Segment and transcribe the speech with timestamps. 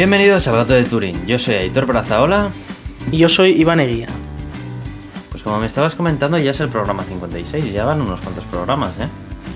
[0.00, 1.26] Bienvenidos a Gato de Turing.
[1.26, 2.48] Yo soy Aitor Brazaola.
[3.12, 4.06] Y yo soy Iván Eguía.
[5.30, 7.70] Pues como me estabas comentando, ya es el programa 56.
[7.70, 9.08] Ya van unos cuantos programas, ¿eh?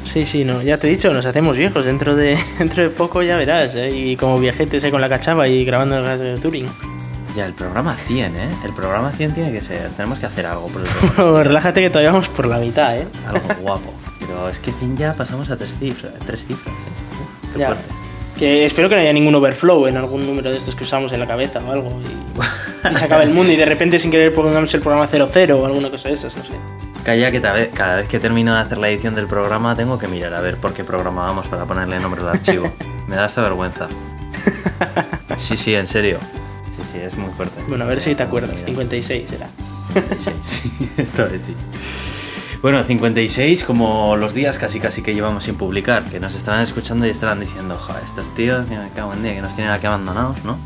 [0.05, 1.87] Sí, sí, no, ya te he dicho, nos hacemos viejos.
[1.87, 3.89] Dentro de, dentro de poco ya verás, ¿eh?
[3.89, 6.67] Y como viajetes ahí con la cachava y grabando el Gato de Turing.
[7.35, 8.49] Ya, el programa 100, ¿eh?
[8.67, 9.89] El programa 100 tiene que ser.
[9.97, 11.43] Tenemos que hacer algo por el programa.
[11.43, 13.07] relájate que todavía vamos por la mitad, ¿eh?
[13.27, 13.95] algo guapo.
[14.21, 17.51] Pero es que 100 ya pasamos a tres cifras, tres cifras, ¿eh?
[17.55, 17.69] Qué Ya.
[17.69, 18.04] fuerte.
[18.39, 21.21] Que espero que no haya ningún overflow en algún número de estos que usamos en
[21.21, 22.01] la cabeza o algo.
[22.01, 25.59] Y, y se acaba el mundo y de repente sin querer pongamos el programa 00
[25.59, 26.55] o alguna cosa de esas, no sé.
[27.05, 30.35] Calla que cada vez, que termino de hacer la edición del programa tengo que mirar
[30.35, 32.73] a ver por qué programa vamos para ponerle nombre al archivo.
[33.09, 33.89] Me da esta vergüenza.
[35.37, 36.19] Sí, sí, en serio.
[36.75, 37.63] Sí, sí, es muy fuerte.
[37.69, 38.53] Bueno, a ver si te acuerdas.
[38.55, 38.67] Mira.
[38.67, 39.49] 56 era.
[39.93, 41.55] 56, sí, esta vez sí.
[42.65, 47.07] Bueno, 56 como los días casi casi que llevamos sin publicar, que nos estarán escuchando
[47.07, 49.85] y estarán diciendo, joder, estos tíos, que me cago en día, que nos tienen aquí
[49.85, 50.57] abandonados, ¿no?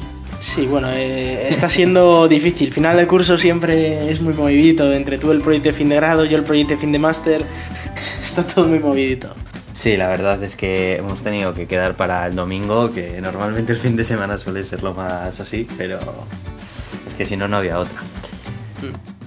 [0.40, 2.72] Sí, bueno, eh, está siendo difícil.
[2.72, 4.92] Final del curso siempre es muy movidito.
[4.92, 7.44] Entre tú el proyecto de fin de grado, yo el proyecto de fin de máster.
[8.22, 9.34] Está todo muy movidito.
[9.72, 13.78] Sí, la verdad es que hemos tenido que quedar para el domingo, que normalmente el
[13.80, 15.98] fin de semana suele ser lo más así, pero
[17.08, 18.00] es que si no, no había otra.
[18.82, 19.17] Mm,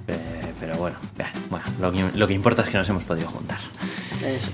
[0.81, 0.97] bueno,
[1.49, 3.59] bueno lo, que, lo que importa es que nos hemos podido juntar.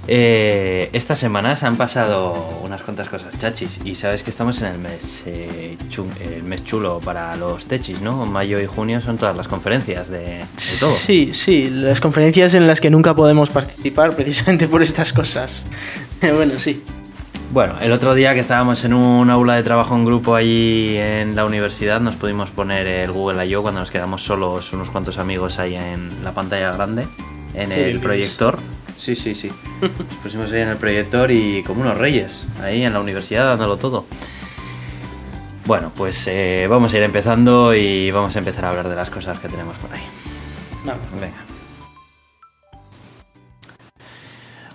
[0.08, 4.80] Eh, estas semanas han pasado unas cuantas cosas chachis y sabes que estamos en el
[4.80, 5.78] mes, eh,
[6.22, 8.26] el mes chulo para los techis, ¿no?
[8.26, 10.94] Mayo y junio son todas las conferencias de, de todo.
[10.94, 15.64] Sí, sí, las conferencias en las que nunca podemos participar precisamente por estas cosas.
[16.20, 16.82] Bueno, sí.
[17.52, 21.36] Bueno, el otro día que estábamos en un aula de trabajo en grupo allí en
[21.36, 23.62] la universidad nos pudimos poner el Google I.O.
[23.62, 27.08] cuando nos quedamos solos unos cuantos amigos ahí en la pantalla grande,
[27.54, 28.60] en el proyector.
[28.98, 29.50] Sí, sí, sí.
[29.82, 33.78] Nos pusimos ahí en el proyector y como unos reyes, ahí en la universidad dándolo
[33.78, 34.06] todo.
[35.66, 39.10] Bueno, pues eh, vamos a ir empezando y vamos a empezar a hablar de las
[39.10, 40.04] cosas que tenemos por ahí.
[40.84, 41.06] Vamos.
[41.20, 41.47] Venga.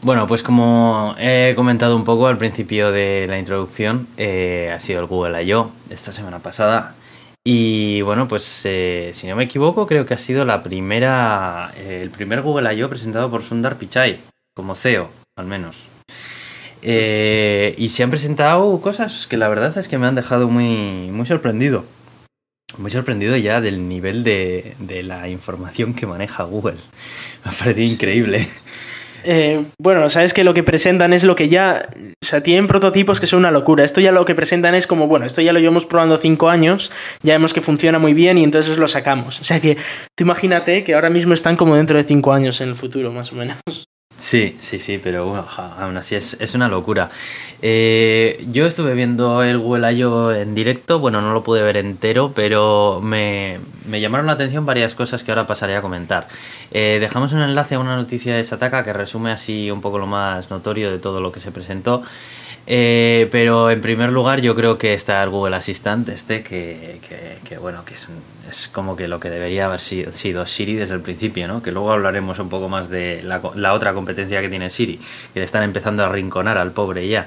[0.04, 4.98] Bueno, pues como he comentado un poco al principio de la introducción, eh, ha sido
[4.98, 5.70] el Google I.O.
[5.90, 6.96] esta semana pasada.
[7.44, 12.00] Y bueno, pues eh, si no me equivoco, creo que ha sido la primera, eh,
[12.02, 12.88] el primer Google I.O.
[12.88, 14.18] presentado por Sundar Pichai,
[14.56, 15.76] como CEO, al menos.
[16.82, 21.12] Eh, y se han presentado cosas que la verdad es que me han dejado muy,
[21.12, 21.84] muy sorprendido.
[22.76, 26.78] Muy sorprendido ya del nivel de, de la información que maneja Google.
[27.44, 28.48] Me ha parecido increíble.
[29.24, 31.88] Eh, bueno, sabes que lo que presentan es lo que ya.
[32.22, 33.84] O sea, tienen prototipos que son una locura.
[33.84, 36.90] Esto ya lo que presentan es como, bueno, esto ya lo llevamos probando cinco años,
[37.22, 39.40] ya vemos que funciona muy bien y entonces lo sacamos.
[39.40, 39.76] O sea que
[40.16, 43.32] tú imagínate que ahora mismo están como dentro de cinco años en el futuro, más
[43.32, 43.58] o menos.
[44.22, 47.10] Sí, sí, sí, pero bueno, ja, aún así es, es una locura.
[47.60, 50.30] Eh, yo estuve viendo el I.O.
[50.30, 54.94] en directo, bueno, no lo pude ver entero, pero me, me llamaron la atención varias
[54.94, 56.28] cosas que ahora pasaré a comentar.
[56.70, 60.06] Eh, dejamos un enlace a una noticia de Sataka que resume así un poco lo
[60.06, 62.04] más notorio de todo lo que se presentó.
[62.74, 67.36] Eh, pero en primer lugar yo creo que está el Google Assistant este que, que-
[67.46, 70.74] que, bueno que es, un- es como que lo que debería haber sido, sido Siri
[70.76, 71.62] desde el principio ¿no?
[71.62, 74.98] que luego hablaremos un poco más de la, la otra competencia que tiene Siri
[75.34, 77.26] que le están empezando a rinconar al pobre ya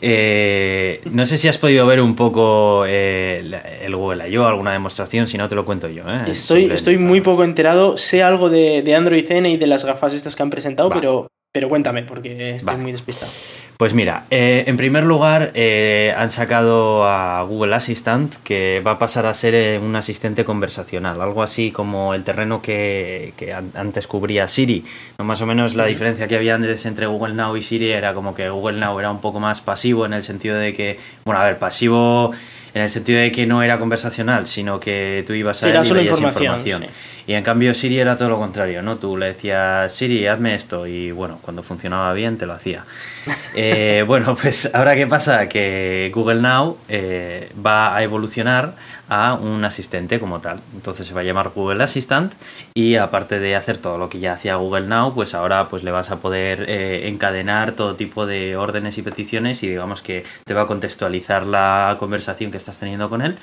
[0.00, 3.44] Eh, no sé si has podido ver un poco eh,
[3.84, 4.46] el Google I.O.
[4.46, 6.22] alguna demostración si no te lo cuento yo ¿eh?
[6.26, 7.96] Es Estoy, estoy muy poco enterado.
[7.96, 10.96] Sé algo de, de Android N y de las gafas estas que han presentado, Va.
[10.96, 12.80] pero, pero cuéntame, porque estoy Va.
[12.80, 13.30] muy despistado.
[13.76, 18.98] Pues mira, eh, en primer lugar eh, han sacado a Google Assistant que va a
[19.00, 23.72] pasar a ser eh, un asistente conversacional, algo así como el terreno que, que an-
[23.74, 24.84] antes cubría Siri.
[25.18, 25.24] ¿no?
[25.24, 28.32] Más o menos la diferencia que había antes entre Google Now y Siri era como
[28.32, 31.44] que Google Now era un poco más pasivo en el sentido de que, bueno, a
[31.44, 32.30] ver, pasivo
[32.74, 35.84] en el sentido de que no era conversacional, sino que tú ibas a Era él
[35.84, 36.84] y solo veías información, información.
[37.26, 38.96] Y en cambio Siri era todo lo contrario, ¿no?
[38.96, 42.84] Tú le decías, Siri, hazme esto, y bueno, cuando funcionaba bien te lo hacía.
[43.56, 48.74] Eh, bueno, pues ahora qué pasa, que Google Now eh, va a evolucionar
[49.08, 50.60] a un asistente como tal.
[50.74, 52.32] Entonces se va a llamar Google Assistant
[52.74, 55.90] y aparte de hacer todo lo que ya hacía Google Now, pues ahora pues le
[55.90, 60.54] vas a poder eh, encadenar todo tipo de órdenes y peticiones y digamos que te
[60.54, 63.36] va a contextualizar la conversación que estás teniendo con él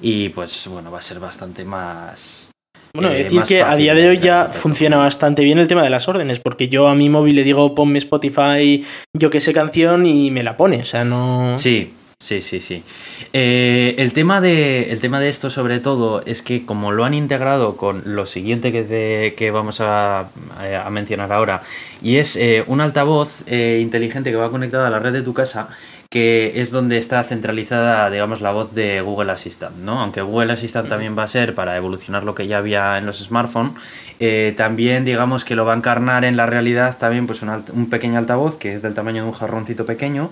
[0.00, 2.50] y pues bueno, va a ser bastante más...
[2.94, 5.82] Bueno, eh, decir más que a día de hoy ya funciona bastante bien el tema
[5.82, 8.84] de las órdenes, porque yo a mi móvil le digo ponme Spotify,
[9.14, 11.58] yo que sé canción y me la pone, o sea, no...
[11.58, 12.82] Sí, sí, sí, sí.
[13.32, 17.14] Eh, el, tema de, el tema de esto sobre todo es que como lo han
[17.14, 20.28] integrado con lo siguiente que, te- que vamos a,
[20.84, 21.62] a mencionar ahora,
[22.02, 25.32] y es eh, un altavoz eh, inteligente que va conectado a la red de tu
[25.32, 25.68] casa,
[26.10, 30.00] que es donde está centralizada, digamos, la voz de Google Assistant, ¿no?
[30.00, 33.18] Aunque Google Assistant también va a ser para evolucionar lo que ya había en los
[33.22, 33.74] smartphones,
[34.18, 37.90] eh, también digamos que lo va a encarnar en la realidad también pues un, un
[37.90, 40.30] pequeño altavoz que es del tamaño de un jarroncito pequeño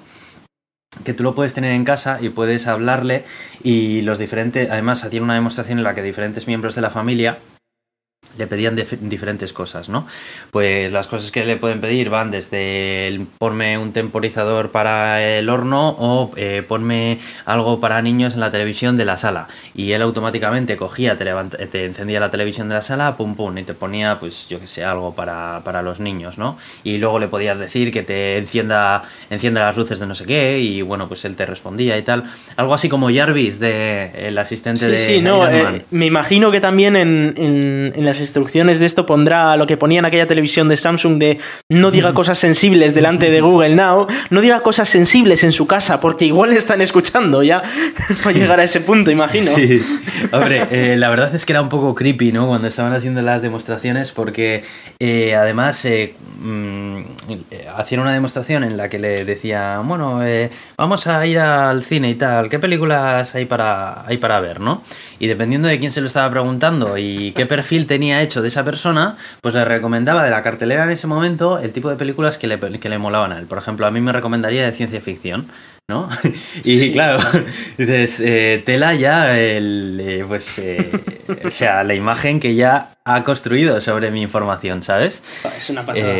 [1.04, 3.24] que tú lo puedes tener en casa y puedes hablarle
[3.62, 7.38] y los diferentes, además tiene una demostración en la que diferentes miembros de la familia
[8.38, 10.06] le pedían diferentes cosas, ¿no?
[10.50, 15.48] Pues las cosas que le pueden pedir van desde el ponme un temporizador para el
[15.48, 19.48] horno o eh, ponme algo para niños en la televisión de la sala.
[19.74, 21.24] Y él automáticamente cogía, te,
[21.66, 24.66] te, encendía la televisión de la sala, pum pum, y te ponía, pues yo que
[24.66, 26.58] sé, algo para, para, los niños, ¿no?
[26.84, 30.58] Y luego le podías decir que te encienda, encienda las luces de no sé qué,
[30.58, 32.24] y bueno, pues él te respondía y tal.
[32.56, 34.98] Algo así como Jarvis, de, el asistente de.
[34.98, 39.56] Sí, no, eh, me imagino que también en, en, en las instrucciones de esto pondrá
[39.56, 43.40] lo que ponía en aquella televisión de Samsung de no diga cosas sensibles delante de
[43.40, 47.62] Google Now, no diga cosas sensibles en su casa, porque igual están escuchando ya
[48.24, 49.50] a llegar a ese punto, imagino.
[49.50, 49.82] Sí,
[50.32, 52.46] hombre, eh, la verdad es que era un poco creepy, ¿no?
[52.46, 54.64] Cuando estaban haciendo las demostraciones, porque
[54.98, 56.14] eh, además eh,
[56.46, 57.02] mm,
[57.76, 60.20] hacían una demostración en la que le decía, bueno,
[60.76, 64.82] vamos a ir al cine y tal, ¿qué películas hay para, hay para ver, no?
[65.18, 68.64] Y dependiendo de quién se lo estaba preguntando y qué perfil tenía hecho de esa
[68.64, 72.46] persona, pues le recomendaba de la cartelera en ese momento el tipo de películas que
[72.46, 73.46] le, que le molaban a él.
[73.46, 75.48] Por ejemplo, a mí me recomendaría de ciencia ficción.
[75.88, 76.08] ¿No?
[76.64, 77.18] Y claro,
[77.78, 80.90] dices, eh, tela ya, el, eh, pues, eh,
[81.44, 85.22] o sea, la imagen que ya ha construido sobre mi información, ¿sabes?
[85.56, 86.14] Es una pasada.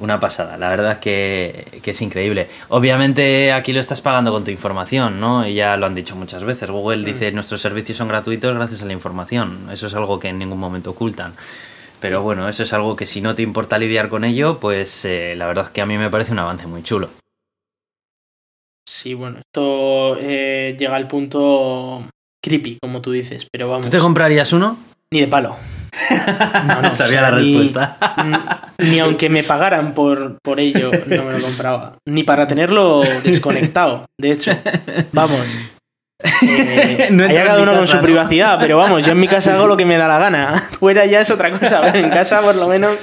[0.00, 2.48] una pasada, la verdad que, que, es increíble.
[2.68, 5.46] Obviamente aquí lo estás pagando con tu información, ¿no?
[5.46, 6.68] Y ya lo han dicho muchas veces.
[6.68, 7.34] Google dice, mm.
[7.34, 9.68] nuestros servicios son gratuitos gracias a la información.
[9.70, 11.34] Eso es algo que en ningún momento ocultan.
[12.00, 15.46] Pero bueno, eso es algo que si no te importa lidiar con ello, pues la
[15.46, 17.21] verdad es que a mí me parece un avance muy chulo.
[19.02, 22.08] Sí, bueno, esto eh, llega al punto
[22.40, 23.86] creepy, como tú dices, pero vamos.
[23.86, 24.78] ¿Tú te comprarías uno?
[25.10, 25.56] Ni de palo.
[26.68, 27.96] No, no, Sabía la respuesta.
[28.78, 31.96] Ni, aunque me pagaran por, por ello, no me lo compraba.
[32.06, 34.52] Ni para tenerlo desconectado, de hecho.
[35.10, 35.40] Vamos.
[36.42, 39.66] Eh, no haya cada uno con su privacidad, pero vamos, yo en mi casa hago
[39.66, 40.58] lo que me da la gana.
[40.78, 41.90] Fuera ya es otra cosa.
[41.98, 42.98] en casa por lo menos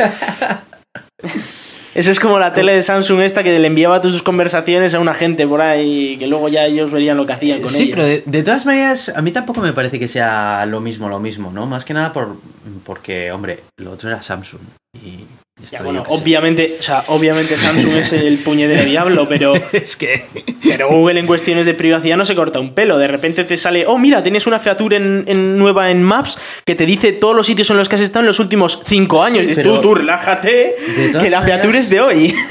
[1.95, 5.13] eso es como la tele de Samsung esta que le enviaba tus conversaciones a una
[5.13, 8.43] gente por ahí que luego ya ellos verían lo que hacían con Sí, pero de,
[8.43, 11.65] todas maneras, a mí tampoco me parece que sea lo mismo, lo mismo, ¿no?
[11.65, 12.37] Más que nada por
[12.83, 14.61] porque, hombre, lo otro era Samsung.
[15.03, 15.25] Y
[15.83, 20.25] bueno, obviamente, o sea, obviamente Samsung es el puñetero diablo, pero es que
[20.63, 22.97] pero Google en cuestiones de privacidad no se corta un pelo.
[22.97, 26.85] De repente te sale, oh mira, tienes una feature en, nueva en Maps que te
[26.85, 29.45] dice todos los sitios en los que has estado en los últimos cinco años.
[29.45, 30.75] y tú, tú, relájate,
[31.19, 32.35] que la feature es de hoy.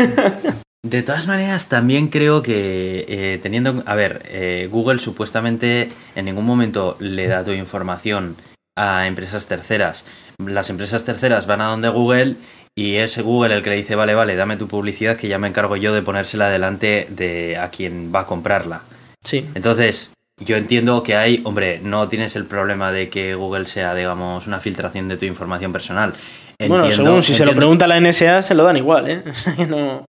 [0.85, 6.47] De todas maneras, también creo que eh, teniendo, a ver, eh, Google supuestamente en ningún
[6.47, 8.37] momento le da tu información
[8.77, 10.05] a empresas terceras.
[10.39, 12.37] Las empresas terceras van a donde Google
[12.79, 15.49] y es Google el que le dice, vale, vale, dame tu publicidad que ya me
[15.49, 18.83] encargo yo de ponérsela delante de a quien va a comprarla.
[19.25, 19.45] Sí.
[19.57, 24.47] Entonces, yo entiendo que hay, hombre, no tienes el problema de que Google sea, digamos,
[24.47, 26.13] una filtración de tu información personal.
[26.69, 29.25] bueno, según si se lo pregunta la NSA, se lo dan igual, ¿eh?
[29.69, 30.05] no...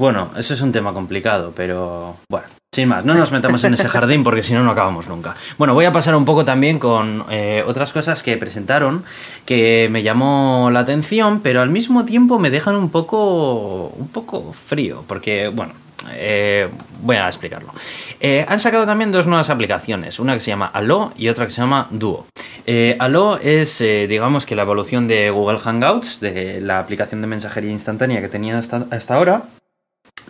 [0.00, 3.86] Bueno, eso es un tema complicado, pero bueno, sin más, no nos metamos en ese
[3.90, 5.36] jardín porque si no, no acabamos nunca.
[5.58, 9.04] Bueno, voy a pasar un poco también con eh, otras cosas que presentaron
[9.44, 14.54] que me llamó la atención, pero al mismo tiempo me dejan un poco, un poco
[14.54, 15.74] frío, porque, bueno,
[16.14, 16.70] eh,
[17.02, 17.74] voy a explicarlo.
[18.20, 21.52] Eh, han sacado también dos nuevas aplicaciones, una que se llama Allo y otra que
[21.52, 22.24] se llama Duo.
[22.66, 27.70] Eh, Allo es, digamos que la evolución de Google Hangouts, de la aplicación de mensajería
[27.70, 29.42] instantánea que tenían hasta, hasta ahora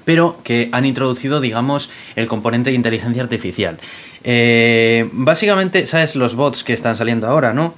[0.04, 3.78] pero que han introducido, digamos, el componente de inteligencia artificial.
[4.24, 7.74] Eh, básicamente, ¿sabes los bots que están saliendo ahora, no?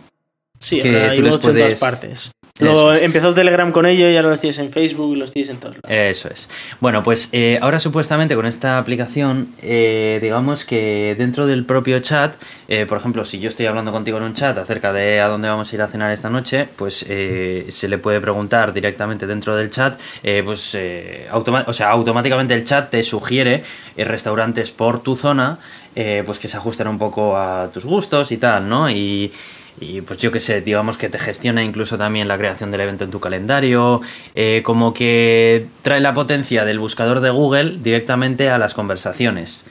[0.62, 2.32] Sí, que hay bots en todas partes.
[2.60, 5.56] Lo, empezó Telegram con ello y ahora los tienes en Facebook y los tienes en
[5.56, 5.90] todos lados.
[5.90, 6.48] Eso es.
[6.78, 12.34] Bueno, pues eh, ahora supuestamente con esta aplicación, eh, digamos que dentro del propio chat,
[12.68, 15.48] eh, por ejemplo, si yo estoy hablando contigo en un chat acerca de a dónde
[15.48, 19.70] vamos a ir a cenar esta noche, pues se le puede preguntar directamente dentro del
[19.70, 19.98] chat,
[20.44, 23.64] pues o sea, automáticamente el chat te sugiere
[23.96, 25.58] restaurantes por tu zona,
[25.94, 28.88] pues que se ajusten un poco a tus gustos y tal, ¿no?
[28.90, 29.32] Y
[29.80, 33.04] y pues yo qué sé, digamos que te gestiona incluso también la creación del evento
[33.04, 34.00] en tu calendario,
[34.34, 39.64] eh, como que trae la potencia del buscador de Google directamente a las conversaciones.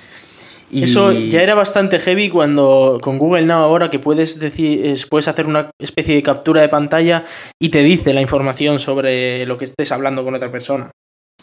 [0.72, 0.84] Y...
[0.84, 5.46] Eso ya era bastante heavy cuando con Google Now ahora que puedes decir puedes hacer
[5.46, 7.26] una especie de captura de pantalla
[7.60, 10.90] y te dice la información sobre lo que estés hablando con otra persona.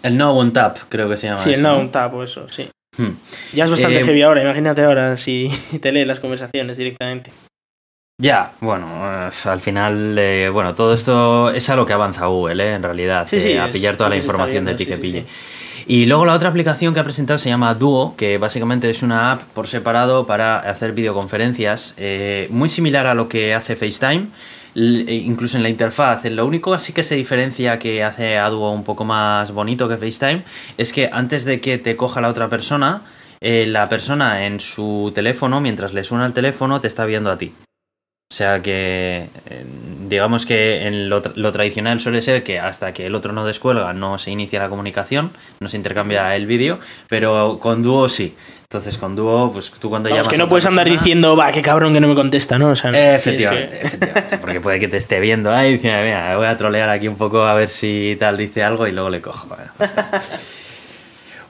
[0.02, 1.38] El No One Tap, creo que se llama.
[1.38, 2.68] Sí, el No One Tap o eso, sí.
[2.96, 3.12] Hmm.
[3.52, 5.50] Ya es bastante Eh, heavy ahora, imagínate ahora si
[5.80, 7.30] te lee las conversaciones directamente.
[8.20, 12.64] Ya, bueno, eh, al final, eh, bueno, todo esto es a lo que avanza Google,
[12.68, 12.74] ¿eh?
[12.74, 15.24] en realidad, Sí, eh, a es- pillar toda la información de ti que pille.
[15.86, 19.30] Y luego la otra aplicación que ha presentado se llama Duo, que básicamente es una
[19.32, 21.94] app por separado para hacer videoconferencias,
[22.50, 24.26] muy similar a lo que hace FaceTime,
[24.74, 26.24] incluso en la interfaz.
[26.24, 29.96] Lo único así que se diferencia que hace a Duo un poco más bonito que
[29.96, 30.42] FaceTime
[30.76, 33.02] es que antes de que te coja la otra persona,
[33.40, 37.38] eh, la persona en su teléfono, mientras le suena el teléfono, te está viendo a
[37.38, 37.52] ti.
[38.30, 39.64] O sea que, eh,
[40.06, 43.94] digamos que en lo, lo tradicional suele ser que hasta que el otro no descuelga
[43.94, 45.30] no se inicia la comunicación,
[45.60, 48.34] no se intercambia el vídeo, pero con dúo sí.
[48.64, 51.50] Entonces con dúo, pues tú cuando Vamos, llamas que a no puedes andar diciendo, va,
[51.52, 52.68] qué cabrón que no me contesta, ¿no?
[52.68, 55.88] O sea, Eh, tienes que- efectivamente, efectivamente, porque puede que te esté viendo, ay, dice,
[56.04, 59.08] mira, voy a trolear aquí un poco a ver si tal dice algo y luego
[59.08, 59.46] le cojo.
[59.48, 59.70] Bueno.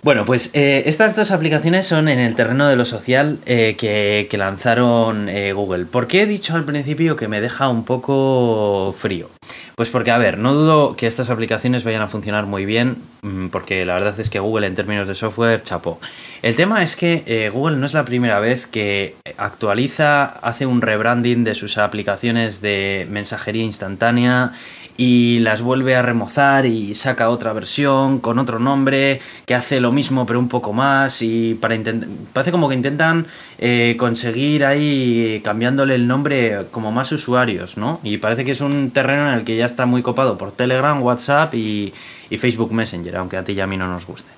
[0.02, 4.38] Bueno, pues eh, estas dos aplicaciones son en el terreno de lo social eh, que,
[4.38, 5.86] lanzaron eh, Google.
[5.86, 9.28] ¿Por qué he dicho al principio que me deja un poco frío?
[9.74, 13.48] Pues porque, a ver, no dudo que estas aplicaciones vayan a funcionar muy bien, mm,
[13.48, 16.00] porque la verdad es que Google en términos de software chapó.
[16.42, 21.42] El tema es que Google no es la primera vez que actualiza, hace un rebranding
[21.42, 24.52] de sus aplicaciones de mensajería instantánea
[25.00, 29.92] y las vuelve a remozar y saca otra versión con otro nombre que hace lo
[29.92, 33.24] mismo pero un poco más y para intentar parece como que intentan
[33.58, 38.90] eh, conseguir ahí cambiándole el nombre como más usuarios no y parece que es un
[38.90, 41.94] terreno en el que ya está muy copado por Telegram WhatsApp y,
[42.28, 44.32] y Facebook Messenger aunque a ti y a mí no nos guste.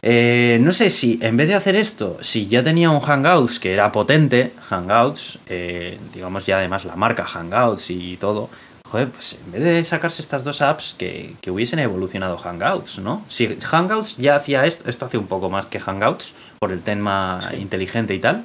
[0.00, 3.72] Eh, no sé si en vez de hacer esto, si ya tenía un Hangouts que
[3.72, 8.48] era potente, Hangouts, eh, digamos ya además la marca Hangouts y todo,
[8.90, 13.24] joder, pues en vez de sacarse estas dos apps, que, que hubiesen evolucionado Hangouts, ¿no?
[13.28, 17.40] Si Hangouts ya hacía esto, esto hace un poco más que Hangouts, por el tema
[17.58, 18.44] inteligente y tal,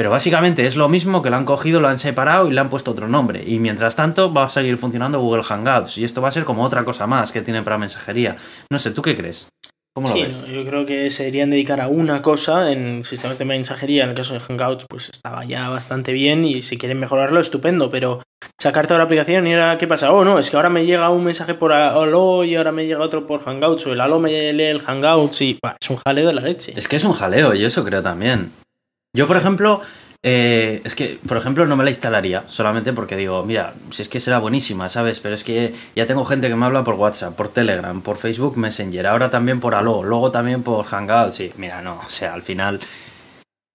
[0.00, 2.70] pero básicamente es lo mismo que lo han cogido, lo han separado y le han
[2.70, 3.44] puesto otro nombre.
[3.46, 5.98] Y mientras tanto va a seguir funcionando Google Hangouts.
[5.98, 8.36] Y esto va a ser como otra cosa más que tienen para mensajería.
[8.70, 9.46] No sé, ¿tú qué crees?
[9.94, 10.42] ¿Cómo lo Sí, ves?
[10.42, 14.04] no, yo creo que se deberían dedicar a una cosa en sistemas de mensajería.
[14.04, 17.90] En el caso de Hangouts, pues estaba ya bastante bien y si quieren mejorarlo, estupendo.
[17.90, 18.22] Pero
[18.60, 20.12] sacarte ahora la aplicación y ahora, ¿qué pasa?
[20.12, 23.00] Oh, no, es que ahora me llega un mensaje por Allo y ahora me llega
[23.00, 26.28] otro por Hangouts o el Allo me lee el Hangouts y bah, es un jaleo
[26.28, 26.72] de la leche.
[26.76, 28.52] Es que es un jaleo, yo eso creo también.
[29.14, 29.80] Yo, por ejemplo,
[30.22, 34.08] eh, es que, por ejemplo, no me la instalaría, solamente porque digo, mira, si es
[34.08, 35.20] que será buenísima, ¿sabes?
[35.20, 38.58] Pero es que ya tengo gente que me habla por WhatsApp, por Telegram, por Facebook
[38.58, 42.42] Messenger, ahora también por Allo, luego también por Hangouts, sí, mira, no, o sea, al
[42.42, 42.80] final,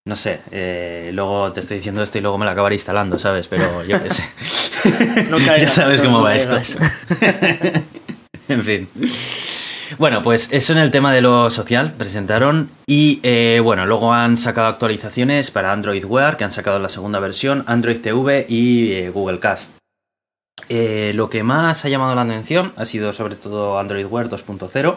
[0.07, 3.47] no sé, eh, luego te estoy diciendo esto y luego me la acabaré instalando, ¿sabes?
[3.47, 4.23] Pero yo qué sé.
[5.31, 6.59] No ya caigas, sabes no, cómo no va esto.
[8.47, 8.87] en fin.
[9.99, 14.37] Bueno, pues eso en el tema de lo social presentaron y eh, bueno, luego han
[14.37, 19.09] sacado actualizaciones para Android Wear, que han sacado la segunda versión, Android TV y eh,
[19.09, 19.71] Google Cast.
[20.69, 24.95] Eh, lo que más ha llamado la atención ha sido sobre todo Android Wear 2.0,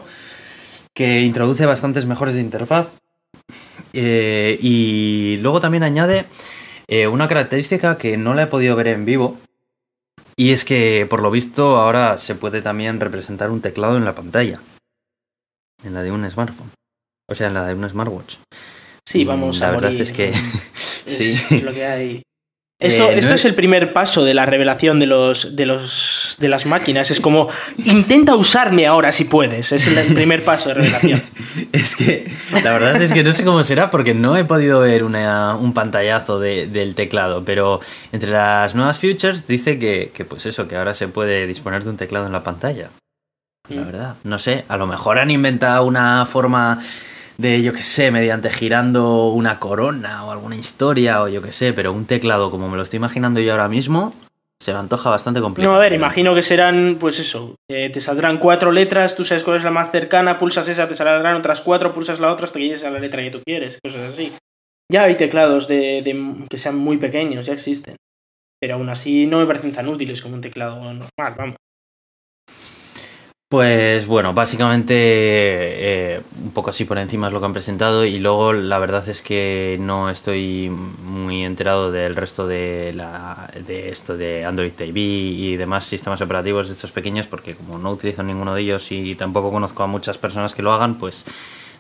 [0.95, 2.89] que introduce bastantes mejores de interfaz
[3.93, 6.27] y luego también añade
[7.11, 9.39] una característica que no la he podido ver en vivo,
[10.39, 14.15] y es que, por lo visto, ahora se puede también representar un teclado en la
[14.15, 14.61] pantalla.
[15.85, 16.71] En la de un smartphone.
[17.31, 18.37] O sea, en la de un smartwatch.
[19.09, 20.33] Sí, vamos Mm, La a verdad morir, es que...
[21.07, 21.41] sí.
[21.51, 22.23] Es lo que hay.
[22.81, 25.67] Eso, Eh, no esto es- es el primer paso de la revelación de los, de
[25.67, 27.11] los de las máquinas.
[27.11, 27.49] Es como
[27.85, 29.73] intenta usarme ahora si puedes.
[29.73, 31.21] Es el primer paso de revelación.
[31.73, 32.31] es que
[32.63, 35.75] la verdad es que no sé cómo será porque no he podido ver una- un
[35.75, 37.81] pantallazo de- del teclado, pero
[38.13, 41.91] entre las nuevas features dice que, que, pues eso, que ahora se puede disponer de
[41.91, 42.91] un teclado en la pantalla.
[43.71, 43.87] La Mm.
[43.87, 46.81] verdad, no sé, a lo mejor han inventado una forma
[47.37, 51.73] de, yo que sé, mediante girando una corona o alguna historia o yo que sé,
[51.73, 54.15] pero un teclado como me lo estoy imaginando yo ahora mismo,
[54.61, 55.73] se me antoja bastante complicado.
[55.75, 59.45] No, a ver, imagino que serán, pues eso, eh, te saldrán cuatro letras, tú sabes
[59.45, 62.59] cuál es la más cercana, pulsas esa, te saldrán otras cuatro, pulsas la otra hasta
[62.59, 64.33] que llegues a la letra que tú quieres, cosas así.
[64.91, 67.97] Ya hay teclados de, de- que sean muy pequeños, ya existen.
[68.61, 71.57] Pero aún así no me parecen tan útiles como un teclado normal, vamos.
[73.51, 78.19] Pues bueno, básicamente eh, un poco así por encima es lo que han presentado y
[78.19, 84.19] luego la verdad es que no estoy muy enterado del resto de, la, de esto
[84.19, 88.55] de Android TV y demás sistemas operativos de estos pequeños porque como no utilizo ninguno
[88.55, 91.25] de ellos y tampoco conozco a muchas personas que lo hagan, pues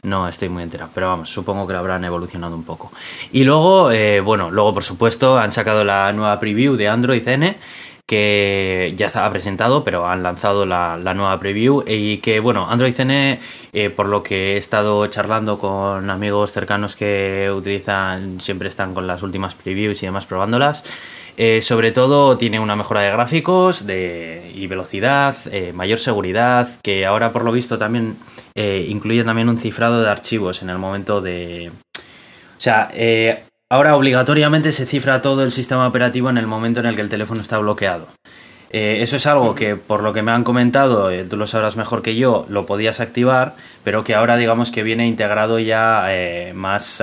[0.04, 2.90] no estoy muy enterado, pero vamos, supongo que lo habrán evolucionado un poco.
[3.30, 7.56] Y luego, eh, bueno, luego por supuesto han sacado la nueva preview de Android N
[8.08, 13.38] que ya estaba presentado, pero han lanzado la, nueva preview y que, bueno, Android N,
[13.74, 19.06] eh, por lo que he estado charlando con amigos cercanos que utilizan, siempre están con
[19.06, 20.84] las últimas previews y demás probándolas.
[21.36, 27.04] Eh, sobre todo tiene una mejora de gráficos de, y velocidad, eh, mayor seguridad, que
[27.04, 28.16] ahora por lo visto también
[28.56, 31.70] incluye también un cifrado de archivos en el momento de...
[31.70, 32.90] O sea,
[33.70, 37.10] Ahora obligatoriamente se cifra todo el sistema operativo en el momento en el que el
[37.10, 38.08] teléfono está bloqueado.
[38.70, 41.76] Eh, eso es algo que, por lo que me han comentado, eh, tú lo sabrás
[41.76, 46.52] mejor que yo, lo podías activar, pero que ahora digamos que viene integrado ya eh,
[46.54, 47.02] más,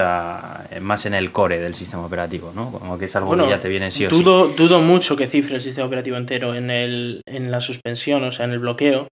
[0.82, 2.72] más en el core del sistema operativo, ¿no?
[2.72, 5.56] Como que es algo que ya te viene sí o dudo, Dudo mucho que cifre
[5.56, 9.08] el sistema operativo entero en, el, en la suspensión, o sea, en el bloqueo.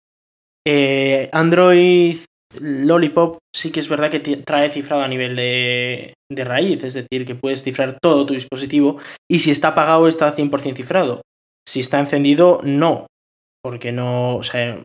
[1.32, 2.18] Android
[2.60, 7.26] Lollipop sí que es verdad que trae cifrado a nivel de, de, raíz, es decir,
[7.26, 11.22] que puedes cifrar todo tu dispositivo y si está apagado está 100% cifrado.
[11.68, 13.08] Si está encendido, no,
[13.64, 14.82] porque no, o sea,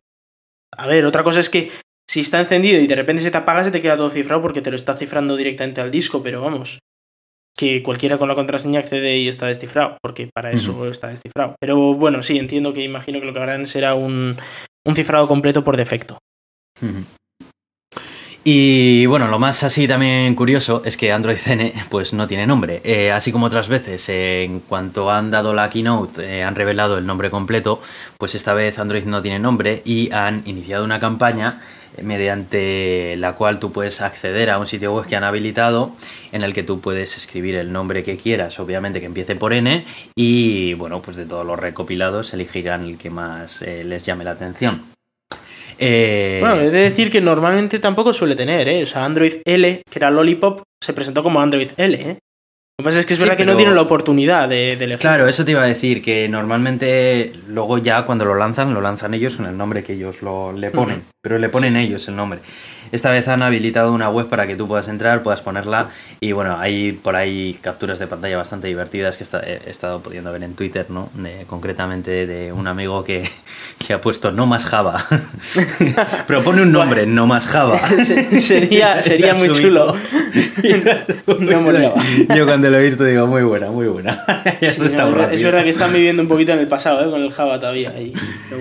[0.77, 1.71] a ver, otra cosa es que
[2.09, 4.63] si está encendido y de repente se te apaga, se te queda todo cifrado porque
[4.63, 6.79] te lo está cifrando directamente al disco, pero vamos,
[7.57, 11.57] que cualquiera con la contraseña accede y está descifrado, porque para eso está descifrado.
[11.61, 14.37] Pero bueno, sí, entiendo que imagino que lo que harán será un,
[14.87, 16.19] un cifrado completo por defecto.
[18.51, 22.81] Y bueno, lo más así también curioso es que Android N pues no tiene nombre.
[22.83, 27.05] Eh, así como otras veces, en cuanto han dado la keynote, eh, han revelado el
[27.05, 27.83] nombre completo,
[28.17, 31.61] pues esta vez Android no tiene nombre y han iniciado una campaña
[31.99, 35.93] eh, mediante la cual tú puedes acceder a un sitio web que han habilitado
[36.33, 39.85] en el que tú puedes escribir el nombre que quieras, obviamente que empiece por N
[40.17, 44.98] y bueno, pues de todos los recopilados elegirán el que más les llame la atención.
[45.79, 46.39] Eh...
[46.41, 48.83] Bueno, he de decir que normalmente tampoco suele tener, ¿eh?
[48.83, 52.19] O sea, Android L, que era Lollipop, se presentó como Android L, ¿eh?
[52.81, 55.27] Lo que pasa es que es verdad que no tienen la oportunidad de, de Claro,
[55.27, 59.37] eso te iba a decir, que normalmente luego ya cuando lo lanzan, lo lanzan ellos
[59.37, 62.39] con el nombre que ellos lo, le ponen, pero le ponen ellos el nombre.
[62.93, 65.89] Esta vez han habilitado una web para que tú puedas entrar, puedas ponerla
[66.21, 70.43] y bueno, hay por ahí capturas de pantalla bastante divertidas que he estado pudiendo ver
[70.43, 71.11] en Twitter, ¿no?
[71.47, 73.29] concretamente de un amigo que,
[73.93, 75.05] ha puesto no más Java.
[76.27, 77.81] Propone un nombre, no más Java.
[78.41, 79.97] sería sería muy chulo.
[82.35, 84.25] Yo cuando lo he visto digo, muy buena, muy buena.
[84.61, 87.11] es, verdad, que están viviendo un poquito en el pasado, ¿eh?
[87.11, 87.93] con el Java todavía.
[87.97, 88.13] Ahí.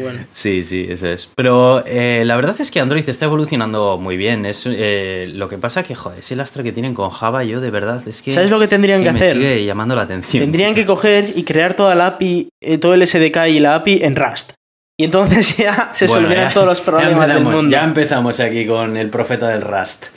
[0.01, 0.19] bueno.
[0.31, 1.29] Sí, sí, eso es.
[1.35, 4.45] Pero eh, la verdad es que Android está evolucionando muy bien.
[4.45, 7.71] Es, eh, lo que pasa que, joder, ese lastre que tienen con Java, yo de
[7.71, 8.31] verdad es que.
[8.31, 9.33] ¿Sabes lo que tendrían que, hacer?
[9.33, 10.43] sigue llamando la atención.
[10.43, 13.99] Tendrían que coger y crear toda la API, eh, todo el SDK y la API
[14.03, 14.53] en Rust.
[14.99, 17.69] Y entonces ya se solucionan todos los problemas del mundo.
[17.69, 20.07] Ya empezamos aquí con el profeta del Rust.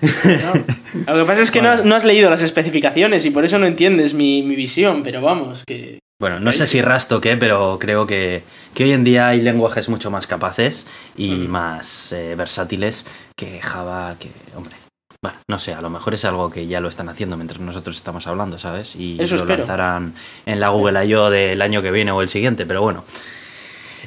[0.00, 4.14] Lo que pasa es que no, has, leído las especificaciones y por eso no entiendes
[4.14, 8.04] mi, mi visión, pero vamos, que bueno, no sé si Rust o qué, pero creo
[8.04, 8.42] que,
[8.80, 10.84] hoy en día hay lenguajes mucho más capaces
[11.16, 11.48] y mm.
[11.48, 13.06] más eh, versátiles
[13.38, 14.74] que Java, que, hombre,
[15.22, 17.96] bueno, no sé, a lo mejor es algo que ya lo están haciendo mientras nosotros
[17.96, 18.96] estamos hablando, ¿sabes?
[18.96, 21.30] Y lo lanzarán en la Google I.O.
[21.30, 23.04] del año que viene o el siguiente, pero bueno.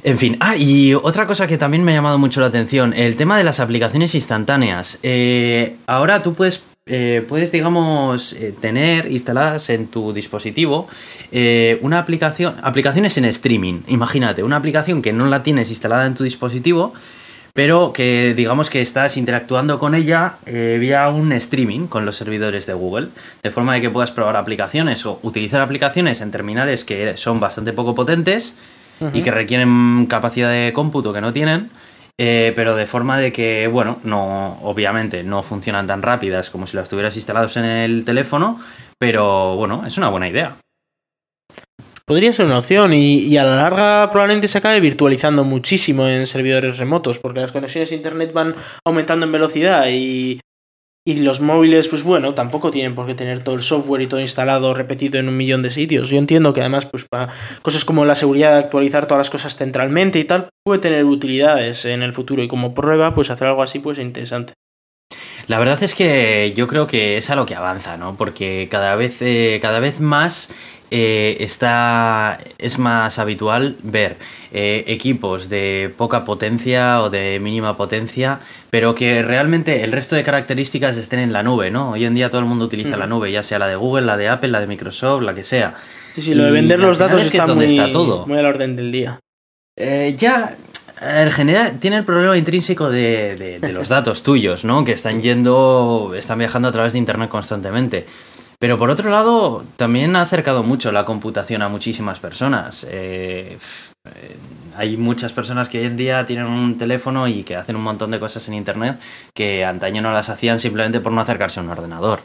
[0.04, 3.16] En fin, ah, y otra cosa que también me ha llamado mucho la atención, el
[3.16, 5.00] tema de las aplicaciones instantáneas.
[5.02, 10.88] Eh, ahora tú puedes eh, puedes, digamos, eh, tener instaladas en tu dispositivo
[11.32, 13.82] eh, una aplicación, aplicaciones en streaming.
[13.88, 16.94] Imagínate, una aplicación que no la tienes instalada en tu dispositivo,
[17.54, 22.74] pero que digamos que estás interactuando con ella vía un streaming con los servidores de
[22.74, 23.10] Google,
[23.44, 27.74] de forma de que puedas probar aplicaciones o utilizar aplicaciones en terminales que son bastante
[27.74, 28.56] poco potentes
[29.14, 31.70] y que requieren capacidad de cómputo que no tienen
[32.24, 36.78] eh, pero de forma de que, bueno, no, obviamente no funcionan tan rápidas como si
[36.78, 38.60] las tuvieras instaladas en el teléfono,
[39.00, 40.56] pero bueno, es una buena idea.
[42.12, 46.78] Podría ser una opción y, a la larga probablemente se acabe virtualizando muchísimo en servidores
[46.78, 48.54] remotos porque las conexiones a Internet van
[48.86, 50.42] aumentando en velocidad y
[51.08, 54.20] y los móviles, pues bueno, tampoco tienen por qué tener todo el software y todo
[54.20, 56.10] instalado, repetido en un millón de sitios.
[56.10, 57.30] Yo entiendo que además, pues para
[57.62, 61.86] cosas como la seguridad de actualizar todas las cosas centralmente y tal, puede tener utilidades
[61.86, 62.44] en el futuro.
[62.44, 64.52] Y como prueba, pues hacer algo así, pues interesante.
[65.48, 68.16] La verdad es que yo creo que es a lo que avanza, ¿no?
[68.16, 70.54] Porque cada vez, eh, cada vez más
[70.94, 74.18] eh, está, es más habitual ver
[74.52, 80.24] eh, equipos de poca potencia o de mínima potencia, pero que realmente el resto de
[80.24, 81.92] características estén en la nube, ¿no?
[81.92, 83.10] Hoy en día todo el mundo utiliza la mm.
[83.10, 85.76] nube, ya sea la de Google, la de Apple, la de Microsoft, la que sea.
[86.14, 88.28] Sí, sí, lo de vender los datos está, muy, está todo.
[88.28, 89.22] muy al orden del día.
[89.78, 90.58] Eh, ya,
[91.02, 94.84] en general, tiene el problema intrínseco de, de, los datos tuyos, ¿no?
[94.84, 98.06] Que están yendo, están viajando a través de Internet constantemente.
[98.62, 102.86] Pero por otro lado, también ha acercado mucho la computación a muchísimas personas.
[102.88, 103.58] Eh,
[104.06, 104.38] eh,
[104.78, 108.12] hay muchas personas que hoy en día tienen un teléfono y que hacen un montón
[108.12, 109.00] de cosas en Internet
[109.34, 112.22] que antaño no las hacían simplemente por no acercarse a un ordenador.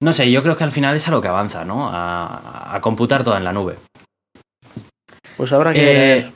[0.00, 1.90] No sé, yo creo que al final es a lo que avanza, ¿no?
[1.92, 3.74] A, computar todo en la nube.
[5.36, 6.32] Pues habrá que ver.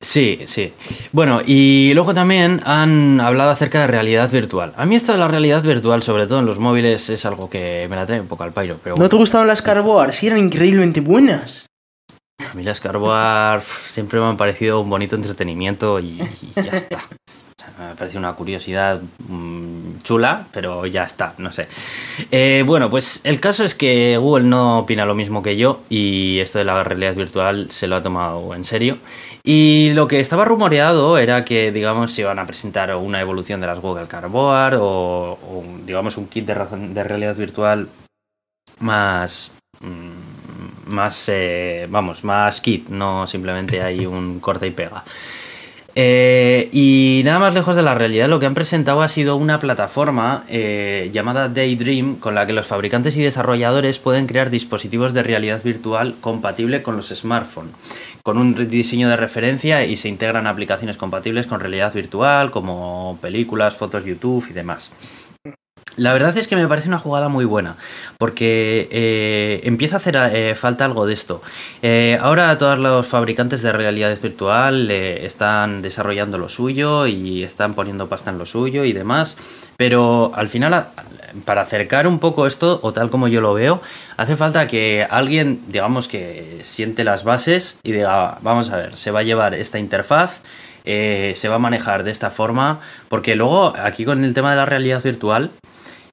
[0.00, 0.72] Sí, sí.
[1.12, 4.72] Bueno, y luego también han hablado acerca de realidad virtual.
[4.76, 7.86] A mí esto de la realidad virtual, sobre todo en los móviles, es algo que
[7.90, 8.78] me la trae un poco al pairo.
[8.82, 10.12] Pero ¿No te gustaban las Carboar?
[10.12, 11.66] Sí, eran increíblemente buenas.
[12.38, 16.18] A mí las Carboar siempre me han parecido un bonito entretenimiento y,
[16.54, 17.00] ya está.
[17.78, 21.68] Me parece una curiosidad mm, chula, pero ya está, no sé.
[22.30, 26.40] Eh, bueno, pues el caso es que Google no opina lo mismo que yo y
[26.40, 28.98] esto de la realidad virtual se lo ha tomado en serio
[29.44, 33.66] y lo que estaba rumoreado era que, digamos, se iban a presentar una evolución de
[33.66, 35.38] las Google Cardboard o,
[35.84, 37.88] digamos, un kit de, de realidad virtual
[38.80, 45.04] más, mm, más, eh, vamos, más kit, no simplemente hay un corte y pega.
[45.94, 49.58] Eh, y nada más lejos de la realidad, lo que han presentado ha sido una
[49.58, 55.22] plataforma eh, llamada Daydream con la que los fabricantes y desarrolladores pueden crear dispositivos de
[55.22, 57.74] realidad virtual compatible con los smartphones
[58.28, 63.74] con un diseño de referencia y se integran aplicaciones compatibles con realidad virtual como películas,
[63.74, 64.90] fotos YouTube y demás.
[65.98, 67.74] La verdad es que me parece una jugada muy buena,
[68.18, 71.42] porque eh, empieza a hacer eh, falta algo de esto.
[71.82, 78.08] Eh, ahora todos los fabricantes de realidad virtual están desarrollando lo suyo y están poniendo
[78.08, 79.36] pasta en lo suyo y demás,
[79.76, 80.86] pero al final
[81.44, 83.82] para acercar un poco esto, o tal como yo lo veo,
[84.16, 89.10] hace falta que alguien, digamos, que siente las bases y diga, vamos a ver, se
[89.10, 90.42] va a llevar esta interfaz,
[90.84, 94.64] se va a manejar de esta forma, porque luego aquí con el tema de la
[94.64, 95.50] realidad virtual,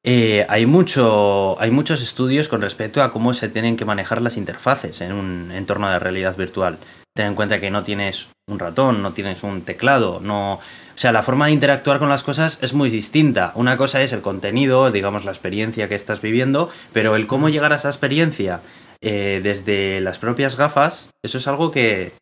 [0.08, 4.38] eh, hay, mucho, hay muchos estudios con respecto a cómo se tienen que manejar las
[4.38, 6.78] interfaces en un entorno de realidad virtual.
[7.16, 10.54] Ten en cuenta que no tienes un ratón, no tienes un teclado, no...
[10.54, 13.52] O sea, la forma de interactuar con las cosas es muy distinta.
[13.56, 17.74] Una cosa es el contenido, digamos, la experiencia que estás viviendo, pero el cómo llegar
[17.74, 18.62] a esa experiencia
[19.02, 22.14] eh, desde las propias gafas, eso es algo que,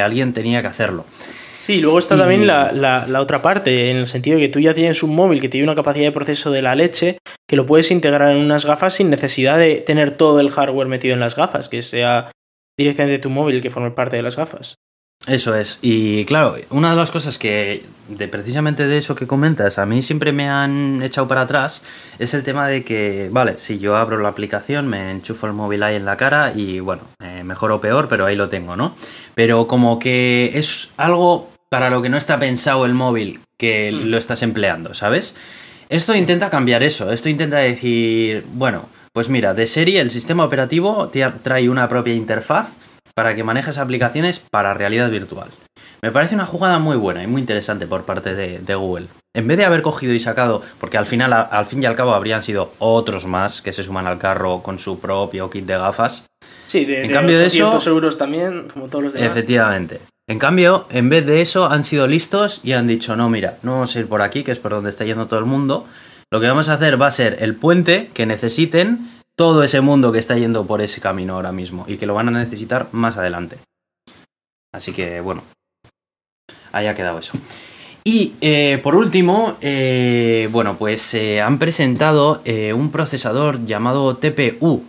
[0.00, 1.04] alguien tenía que hacerlo.
[1.62, 4.74] Sí, luego está también la, la, otra parte, en el sentido de que tú ya
[4.74, 7.92] tienes un móvil que tiene una capacidad de proceso de la leche, que lo puedes
[7.92, 11.68] integrar en unas gafas sin necesidad de tener todo el hardware metido en las gafas,
[11.68, 12.32] que sea
[12.76, 14.74] directamente tu móvil que forme parte de las gafas.
[15.28, 15.78] Eso es.
[15.82, 20.02] Y claro, una de las cosas que, de precisamente de eso que comentas, a mí
[20.02, 21.84] siempre me han echado para atrás,
[22.18, 25.84] es el tema de que, vale, si yo abro la aplicación, me enchufo el móvil
[25.84, 28.96] ahí en la cara y bueno, eh, mejor o peor, pero ahí lo tengo, ¿no?
[29.36, 34.10] Pero como que es algo para lo que no está pensado el móvil que mm.
[34.10, 35.34] lo estás empleando, ¿sabes?
[35.88, 41.10] Esto intenta cambiar eso, esto intenta decir, bueno, pues mira, de serie el sistema operativo
[41.42, 42.76] trae una propia interfaz
[43.14, 45.48] para que manejes aplicaciones para realidad virtual.
[46.02, 49.06] Me parece una jugada muy buena y muy interesante por parte de, Google.
[49.32, 52.12] En vez de haber cogido y sacado, porque al final, al fin y al cabo,
[52.12, 56.26] habrían sido otros más que se suman al carro con su propio kit de gafas.
[56.66, 59.30] Sí, de, en cambio de eso, euros también, como todos los demás.
[59.30, 60.00] Efectivamente.
[60.28, 63.72] En cambio, en vez de eso, han sido listos y han dicho, no, mira, no
[63.72, 65.86] vamos a ir por aquí, que es por donde está yendo todo el mundo,
[66.30, 70.12] lo que vamos a hacer va a ser el puente que necesiten todo ese mundo
[70.12, 73.16] que está yendo por ese camino ahora mismo y que lo van a necesitar más
[73.16, 73.58] adelante.
[74.72, 75.42] Así que bueno,
[76.72, 77.32] ahí ha quedado eso.
[78.04, 82.42] Y eh, por último, eh, bueno, pues eh, han presentado
[82.74, 84.84] un procesador llamado TPU.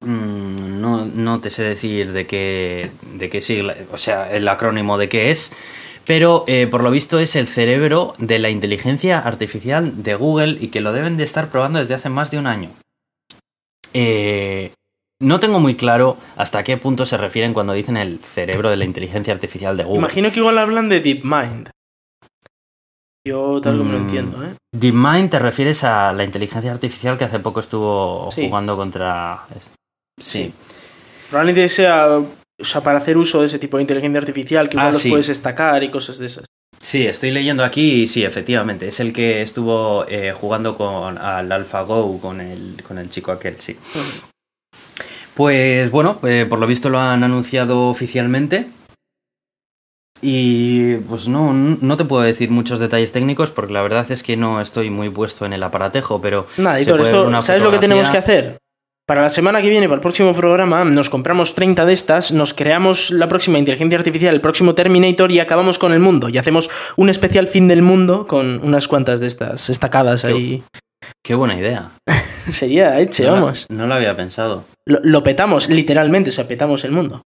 [0.00, 4.98] Mm, no, no, te sé decir de qué, de qué sigla, o sea, el acrónimo
[4.98, 5.52] de qué es,
[6.04, 10.68] pero eh, por lo visto es el cerebro de la inteligencia artificial de Google y
[10.68, 12.70] que lo deben de estar probando desde hace más de un año.
[13.94, 14.72] Eh,
[15.18, 18.84] no tengo muy claro hasta qué punto se refieren cuando dicen el cerebro de la
[18.84, 20.00] inteligencia artificial de Google.
[20.00, 21.70] Imagino que igual hablan de DeepMind.
[23.26, 24.54] Yo tal como lo mm, entiendo, ¿eh?
[24.72, 29.46] DeepMind te refieres a la inteligencia artificial que hace poco estuvo jugando contra...
[30.18, 30.52] Sí.
[31.30, 32.20] Probablemente sea
[32.58, 35.04] o sea, para hacer uso de ese tipo de inteligencia artificial que igual ah, los
[35.04, 36.44] puedes destacar y cosas de esas.
[36.80, 41.50] Sí, estoy leyendo aquí y sí, efectivamente, es el que estuvo eh, jugando con al
[41.50, 43.76] AlphaGo con el, con el chico aquel, sí.
[45.34, 48.68] Pues bueno, eh, por lo visto lo han anunciado oficialmente.
[50.22, 54.36] Y pues no, no te puedo decir muchos detalles técnicos porque la verdad es que
[54.38, 56.46] no estoy muy puesto en el aparatejo, pero...
[56.56, 58.58] Nada, esto, ¿sabes lo que tenemos que hacer?
[59.06, 62.54] Para la semana que viene, para el próximo programa, nos compramos 30 de estas, nos
[62.54, 66.28] creamos la próxima inteligencia artificial, el próximo Terminator y acabamos con el mundo.
[66.28, 70.64] Y hacemos un especial fin del mundo con unas cuantas de estas estacadas ahí.
[71.24, 71.90] Qué buena idea.
[72.50, 73.66] Sería Eche, no, vamos.
[73.68, 74.64] No lo había pensado.
[74.84, 77.22] Lo, lo, petamos, literalmente, o sea, petamos el mundo.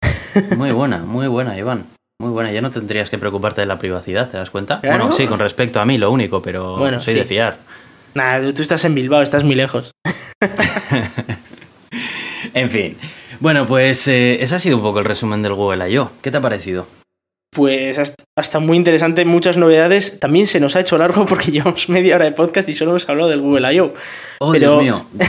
[0.58, 1.86] Muy buena, muy buena, Iván.
[2.20, 4.80] Muy buena, ya no tendrías que preocuparte de la privacidad, ¿te das cuenta?
[4.80, 4.98] Claro.
[5.04, 7.20] Bueno, sí, con respecto a mí, lo único, pero Bueno, soy sí.
[7.20, 7.56] de fiar.
[8.14, 9.90] Nada, tú estás en Bilbao, estás muy lejos.
[12.54, 12.96] En fin.
[13.40, 16.10] Bueno, pues eh, ese ha sido un poco el resumen del Google I.O.
[16.22, 16.86] ¿Qué te ha parecido?
[17.54, 17.98] Pues
[18.36, 20.18] hasta, muy interesante, muchas novedades.
[20.18, 23.08] También se nos ha hecho largo porque llevamos media hora de podcast y solo hemos
[23.08, 23.94] hablado del Google I.O.
[24.40, 24.80] Oh, Pero...
[24.80, 25.06] Dios mío.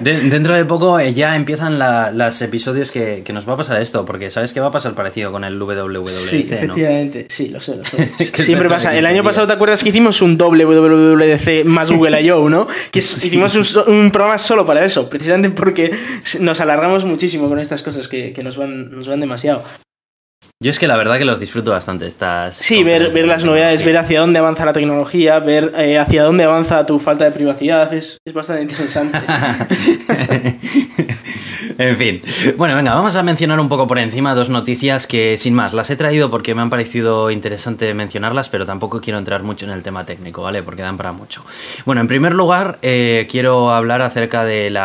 [0.00, 3.56] De, dentro de poco eh, ya empiezan la, los episodios que, que, nos va a
[3.58, 6.08] pasar esto, porque ¿sabes qué va a pasar parecido con el WWDC?
[6.08, 7.22] Sí, efectivamente.
[7.22, 7.26] ¿no?
[7.28, 8.06] Sí, lo sé, lo sé.
[8.24, 8.96] Siempre pasa.
[8.96, 12.66] El año pasado, ¿te acuerdas que hicimos un WWDC más Google I.O., no?
[12.90, 13.26] Que sí.
[13.26, 15.92] hicimos un, un, programa solo para eso, precisamente porque
[16.40, 19.62] nos alargamos muchísimo con estas cosas que, que nos, van, nos van demasiado.
[20.62, 22.54] Yo es que la verdad que los disfruto bastante estas.
[22.54, 26.44] Sí, ver, ver las novedades, ver hacia dónde avanza la tecnología, ver eh, hacia dónde
[26.44, 29.18] avanza tu falta de privacidad, es, es bastante interesante.
[31.78, 32.20] en fin.
[32.56, 35.90] Bueno, venga, vamos a mencionar un poco por encima dos noticias que, sin más, las
[35.90, 39.82] he traído porque me han parecido interesante mencionarlas, pero tampoco quiero entrar mucho en el
[39.82, 40.62] tema técnico, ¿vale?
[40.62, 41.44] Porque dan para mucho.
[41.84, 44.78] Bueno, en primer lugar, eh, quiero hablar acerca del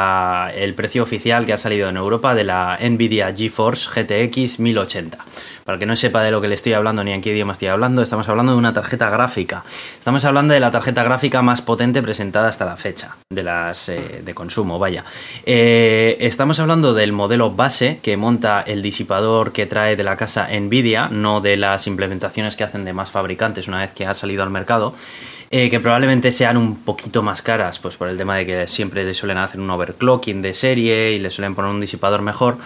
[0.55, 5.19] el precio oficial que ha salido en Europa de la Nvidia GeForce GTX 1080.
[5.67, 7.67] Para que no sepa de lo que le estoy hablando ni en qué idioma estoy
[7.67, 9.65] hablando, estamos hablando de una tarjeta gráfica.
[9.99, 14.21] Estamos hablando de la tarjeta gráfica más potente presentada hasta la fecha, de las eh,
[14.23, 15.03] de consumo, vaya.
[15.45, 20.47] Eh, estamos hablando del modelo base que monta el disipador que trae de la casa
[20.57, 24.43] Nvidia, no de las implementaciones que hacen de más fabricantes una vez que ha salido
[24.43, 24.95] al mercado.
[25.49, 29.03] Eh, que probablemente sean un poquito más caras, pues por el tema de que siempre
[29.03, 32.57] le suelen hacer un overclocking de serie y le suelen poner un disipador mejor.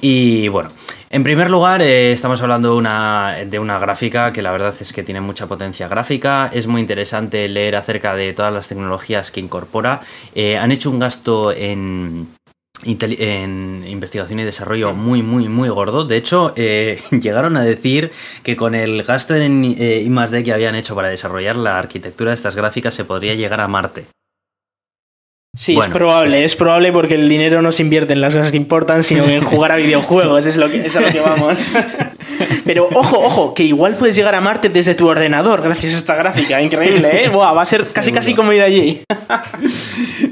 [0.00, 0.70] Y bueno,
[1.10, 4.92] en primer lugar eh, estamos hablando de una, de una gráfica que la verdad es
[4.92, 9.40] que tiene mucha potencia gráfica, es muy interesante leer acerca de todas las tecnologías que
[9.40, 10.00] incorpora,
[10.34, 12.28] eh, han hecho un gasto en,
[12.84, 16.04] en investigación y desarrollo muy, muy, muy gordo.
[16.04, 20.44] De hecho, eh, llegaron a decir que con el gasto en eh, I+.D.
[20.44, 24.06] que habían hecho para desarrollar la arquitectura de estas gráficas se podría llegar a Marte.
[25.58, 26.52] Sí, bueno, es probable, es...
[26.52, 26.56] es...
[26.56, 29.72] probable porque el dinero no se invierte en las cosas que importan, sino en jugar
[29.72, 31.66] a videojuegos, es, lo que, es a lo que vamos.
[32.64, 36.14] Pero ojo, ojo, que igual puedes llegar a Marte desde tu ordenador gracias a esta
[36.14, 37.28] gráfica, increíble, ¿eh?
[37.28, 39.02] Buah, va a ser casi casi como ir allí.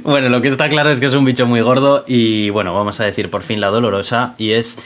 [0.05, 3.01] bueno, lo que está claro es que es un bicho muy gordo y bueno, vamos
[3.01, 4.79] a decir por fin la dolorosa y es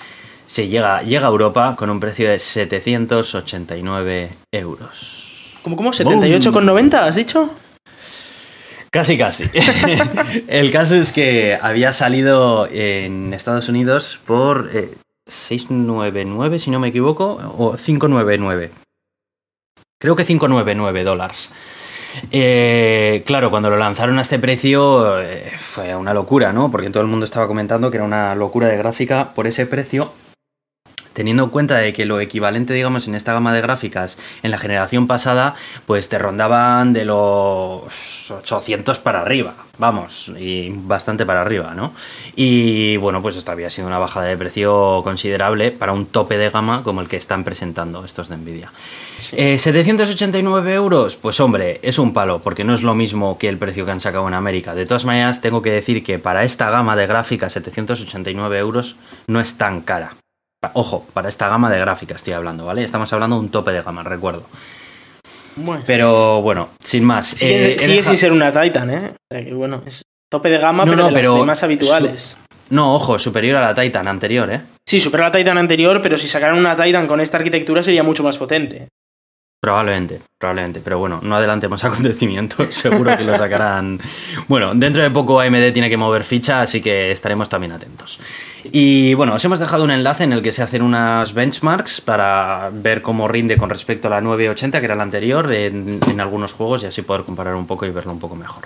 [0.46, 5.58] se llega, llega a Europa con un precio de 789 euros.
[5.62, 5.90] ¿Cómo, cómo?
[5.92, 7.50] ¿78,90 has dicho?
[8.90, 9.44] Casi, casi.
[10.48, 14.90] el caso es que había salido en Estados Unidos por eh,
[15.28, 18.70] 699, si no me equivoco, o 599.
[20.00, 21.50] Creo que 599 dólares.
[22.32, 26.68] Eh, claro, cuando lo lanzaron a este precio eh, fue una locura, ¿no?
[26.68, 30.12] Porque todo el mundo estaba comentando que era una locura de gráfica por ese precio
[31.12, 34.58] teniendo en cuenta de que lo equivalente, digamos, en esta gama de gráficas en la
[34.58, 35.54] generación pasada,
[35.86, 41.92] pues te rondaban de los 800 para arriba, vamos, y bastante para arriba, ¿no?
[42.36, 46.50] Y bueno, pues esto había sido una bajada de precio considerable para un tope de
[46.50, 48.72] gama como el que están presentando estos de Nvidia.
[49.18, 49.36] Sí.
[49.36, 53.58] Eh, 789 euros, pues hombre, es un palo, porque no es lo mismo que el
[53.58, 54.74] precio que han sacado en América.
[54.74, 58.96] De todas maneras, tengo que decir que para esta gama de gráficas, 789 euros
[59.26, 60.12] no es tan cara.
[60.74, 62.84] Ojo, para esta gama de gráficas estoy hablando, ¿vale?
[62.84, 64.44] Estamos hablando de un tope de gama, recuerdo.
[65.56, 65.82] Bueno.
[65.86, 67.28] Pero bueno, sin más.
[67.28, 69.12] Sigue, eh, sigue sin ser una Titan, ¿eh?
[69.14, 71.62] O sea que bueno, es tope de gama, No, pero no, de las pero más
[71.62, 72.36] habituales.
[72.68, 74.60] No, ojo, superior a la Titan anterior, ¿eh?
[74.86, 78.22] Sí, supera la Titan anterior, pero si sacaran una Titan con esta arquitectura sería mucho
[78.22, 78.88] más potente.
[79.60, 83.98] Probablemente, probablemente, pero bueno, no adelantemos acontecimientos, seguro que lo sacarán.
[84.46, 88.18] Bueno, dentro de poco AMD tiene que mover ficha, así que estaremos también atentos.
[88.64, 92.70] Y bueno, os hemos dejado un enlace en el que se hacen unas benchmarks para
[92.72, 96.82] ver cómo rinde con respecto a la 980, que era la anterior, en, algunos juegos
[96.82, 98.64] y así poder comparar un poco y verlo un poco mejor.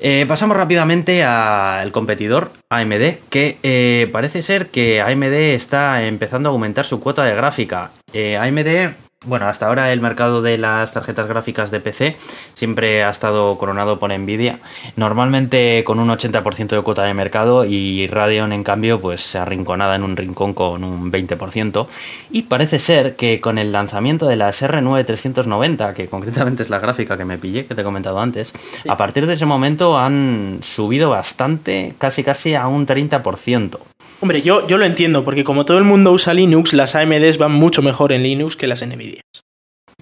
[0.00, 6.52] Eh, pasamos rápidamente al competidor AMD, que eh, parece ser que AMD está empezando a
[6.52, 7.90] aumentar su cuota de gráfica.
[8.12, 8.94] Eh, AMD
[9.24, 12.16] bueno, hasta ahora el mercado de las tarjetas gráficas de PC
[12.54, 14.58] siempre ha estado coronado por Nvidia,
[14.96, 19.94] normalmente con un 80% de cuota de mercado y Radeon en cambio pues se arrinconada
[19.94, 21.86] en un rincón con un 20%
[22.30, 26.78] y parece ser que con el lanzamiento de las R9 390, que concretamente es la
[26.78, 28.88] gráfica que me pillé, que te he comentado antes, sí.
[28.88, 33.78] a partir de ese momento han subido bastante, casi casi a un 30%.
[34.20, 37.52] Hombre, yo, yo lo entiendo, porque como todo el mundo usa Linux, las AMDs van
[37.52, 39.13] mucho mejor en Linux que las Nvidia.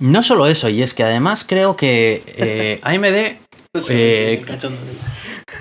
[0.01, 3.37] No solo eso, y es que además creo que eh, AMD
[3.89, 4.45] Eh,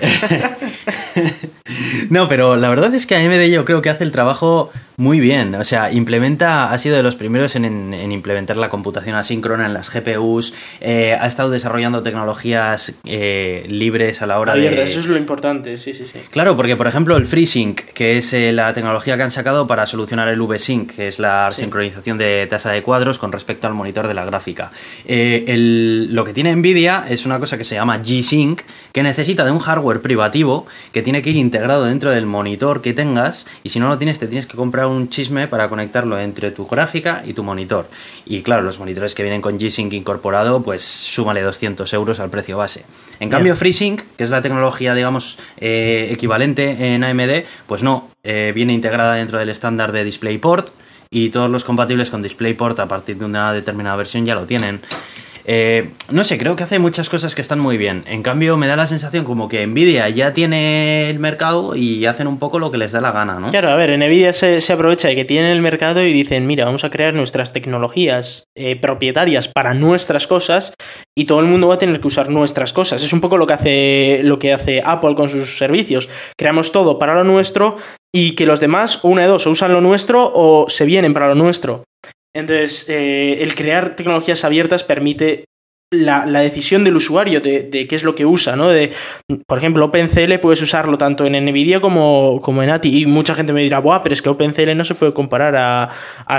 [2.10, 5.54] no, pero la verdad es que AMD yo creo que hace el trabajo muy bien.
[5.54, 9.92] O sea, implementa, ha sido de los primeros en, implementar la computación asíncrona en las
[9.92, 10.54] GPUs.
[10.80, 14.82] Eh, ha estado desarrollando tecnologías eh, libres a la hora de.
[14.82, 16.20] Eso es lo importante, sí, sí, sí.
[16.30, 19.86] Claro, porque por ejemplo el FreeSync, que es eh, la tecnología que han sacado para
[19.86, 24.06] solucionar el VSync, que es la sincronización de tasa de cuadros con respecto al monitor
[24.06, 24.70] de la gráfica.
[25.06, 28.60] lo que tiene Nvidia es una cosa que se llama G-Sync,
[28.92, 32.92] que necesita de un hardware privativo que tiene que ir integrado dentro del monitor que
[32.92, 36.50] tengas y si no lo tienes te tienes que comprar un chisme para conectarlo entre
[36.50, 37.88] tu gráfica y tu monitor.
[38.24, 42.56] Y claro, los monitores que vienen con G-Sync incorporado, pues súmale 200 euros al precio
[42.56, 42.84] base.
[43.20, 48.52] En cambio, FreeSync, que es la tecnología, digamos, eh, equivalente en AMD, pues no, eh,
[48.54, 50.70] viene integrada dentro del estándar de DisplayPort
[51.10, 54.80] y todos los compatibles con DisplayPort a partir de una determinada versión ya lo tienen.
[55.44, 58.04] Eh, no sé, creo que hace muchas cosas que están muy bien.
[58.06, 62.26] En cambio, me da la sensación como que Nvidia ya tiene el mercado y hacen
[62.26, 63.50] un poco lo que les da la gana, ¿no?
[63.50, 66.84] Claro, a ver, Nvidia se, aprovecha de que tienen el mercado y dicen, mira, vamos
[66.84, 70.74] a crear nuestras tecnologías eh, propietarias para nuestras cosas
[71.16, 73.02] y todo el mundo va a tener que usar nuestras cosas.
[73.02, 76.08] Es un poco lo que hace, lo que hace Apple con sus servicios.
[76.38, 77.76] Creamos todo para lo nuestro
[78.14, 81.28] y que los demás, una de dos, o usan lo nuestro o se vienen para
[81.28, 81.84] lo nuestro.
[82.34, 85.44] Entonces, eh, el crear tecnologías abiertas permite
[85.92, 88.68] la, decisión del usuario de, qué es lo que usa, ¿no?
[88.70, 88.92] De,
[89.46, 93.02] por ejemplo, OpenCL puedes usarlo tanto en NVIDIA como, como en ATI.
[93.02, 95.90] Y mucha gente me dirá, Buah, pero es que OpenCL no se puede comparar a,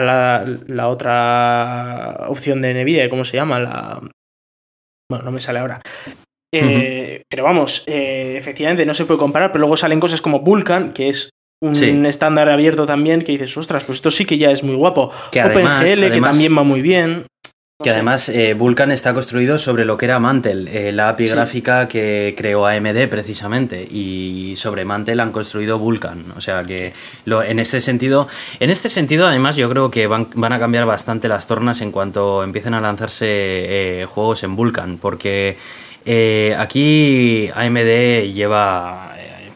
[0.02, 3.60] la, otra opción de NVIDIA, ¿cómo se llama?
[3.60, 4.02] La...
[5.10, 5.82] Bueno, no me sale ahora.
[6.56, 10.94] Eh, pero vamos, eh, efectivamente no se puede comparar, pero luego salen cosas como Vulkan,
[10.94, 11.33] que es
[11.64, 15.12] un estándar abierto también que dices, ostras, pues esto sí que ya es muy guapo.
[15.32, 17.26] Que OpenGL, que también va muy bien.
[17.82, 21.88] Que además eh, Vulkan está construido sobre lo que era Mantle, eh, la API gráfica
[21.88, 26.34] que creó AMD precisamente, y sobre Mantle han construido Vulkan.
[26.38, 26.94] O sea que
[27.26, 28.28] lo, en este sentido,
[28.60, 31.92] en este sentido además yo creo que van, van a cambiar bastante las tornas en
[31.92, 35.58] cuanto empiecen a lanzarse eh, juegos en Vulkan, porque
[36.58, 39.13] aquí AMD lleva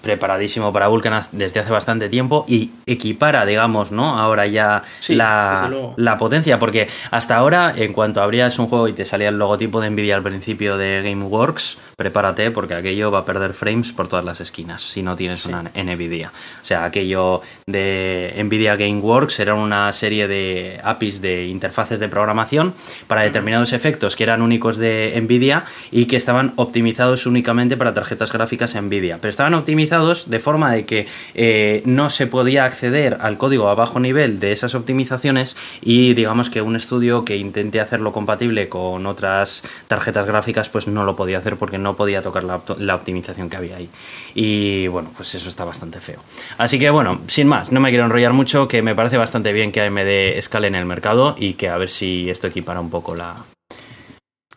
[0.08, 4.18] preparadísimo para Vulcan desde hace bastante tiempo y equipara, digamos, ¿no?
[4.18, 9.04] Ahora ya la, la, potencia, porque hasta ahora, en cuanto abrías un juego y te
[9.04, 13.54] salía el logotipo de Nvidia al principio de GameWorks, prepárate porque aquello va a perder
[13.54, 16.32] frames por todas las esquinas si no tienes una Nvidia.
[16.62, 22.74] O sea, aquello de Nvidia GameWorks era una serie de APIs de interfaces de programación
[23.08, 28.32] para determinados efectos que eran únicos de Nvidia y que estaban optimizados únicamente para tarjetas
[28.32, 29.18] gráficas Nvidia.
[29.20, 29.97] Pero estaban optimizados
[30.28, 34.52] de forma de que eh, no se podía acceder al código a bajo nivel de
[34.52, 40.70] esas optimizaciones y digamos que un estudio que intente hacerlo compatible con otras tarjetas gráficas
[40.70, 43.90] pues no lo podía hacer porque no no podía tocar la, optimización que había ahí.
[44.36, 46.20] Y bueno, pues eso está bastante feo.
[46.58, 49.72] Así que bueno, sin más, no me quiero enrollar mucho, que me parece bastante bien
[49.72, 53.16] que AMD escale en el mercado y que a ver si esto equipara un poco
[53.16, 53.38] la...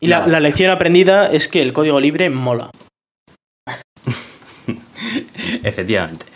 [0.01, 2.71] Y la, lección aprendida es que el código libre mola.
[5.63, 6.27] Efectivamente.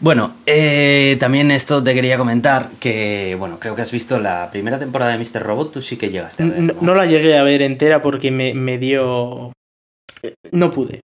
[0.00, 4.78] Bueno, eh, también esto te quería comentar que, bueno, creo que has visto la primera
[4.78, 5.42] temporada de Mr.
[5.42, 6.82] Robot, tú sí que llegaste a ver.
[6.82, 9.52] No, la llegué a ver entera porque me, me, dio
[10.52, 11.00] no pude.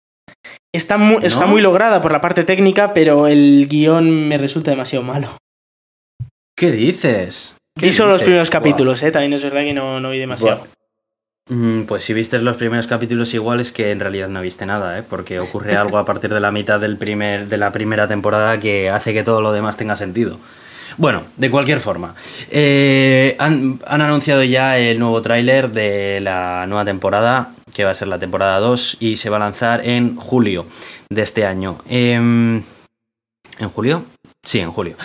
[0.72, 5.04] Está muy, está muy lograda por la parte técnica, pero el guion me resulta demasiado
[5.04, 5.36] malo.
[6.56, 7.56] ¿Qué dices?
[7.80, 9.10] vi solo los primeros capítulos, ¿eh?
[9.10, 10.66] También es verdad que no, no vi demasiado.
[11.86, 15.02] Pues si viste los primeros capítulos igual es que en realidad no viste nada, ¿eh?
[15.02, 18.88] porque ocurre algo a partir de la mitad del primer, de la primera temporada que
[18.88, 20.38] hace que todo lo demás tenga sentido.
[20.96, 22.14] Bueno, de cualquier forma,
[22.50, 27.94] eh, han, han, anunciado ya el nuevo tráiler de la nueva temporada que va a
[27.94, 30.66] ser la temporada 2 y se va a lanzar en julio
[31.08, 31.78] de este año.
[31.88, 32.62] Em,
[33.58, 34.04] ¿En julio?
[34.44, 34.96] Sí, en julio.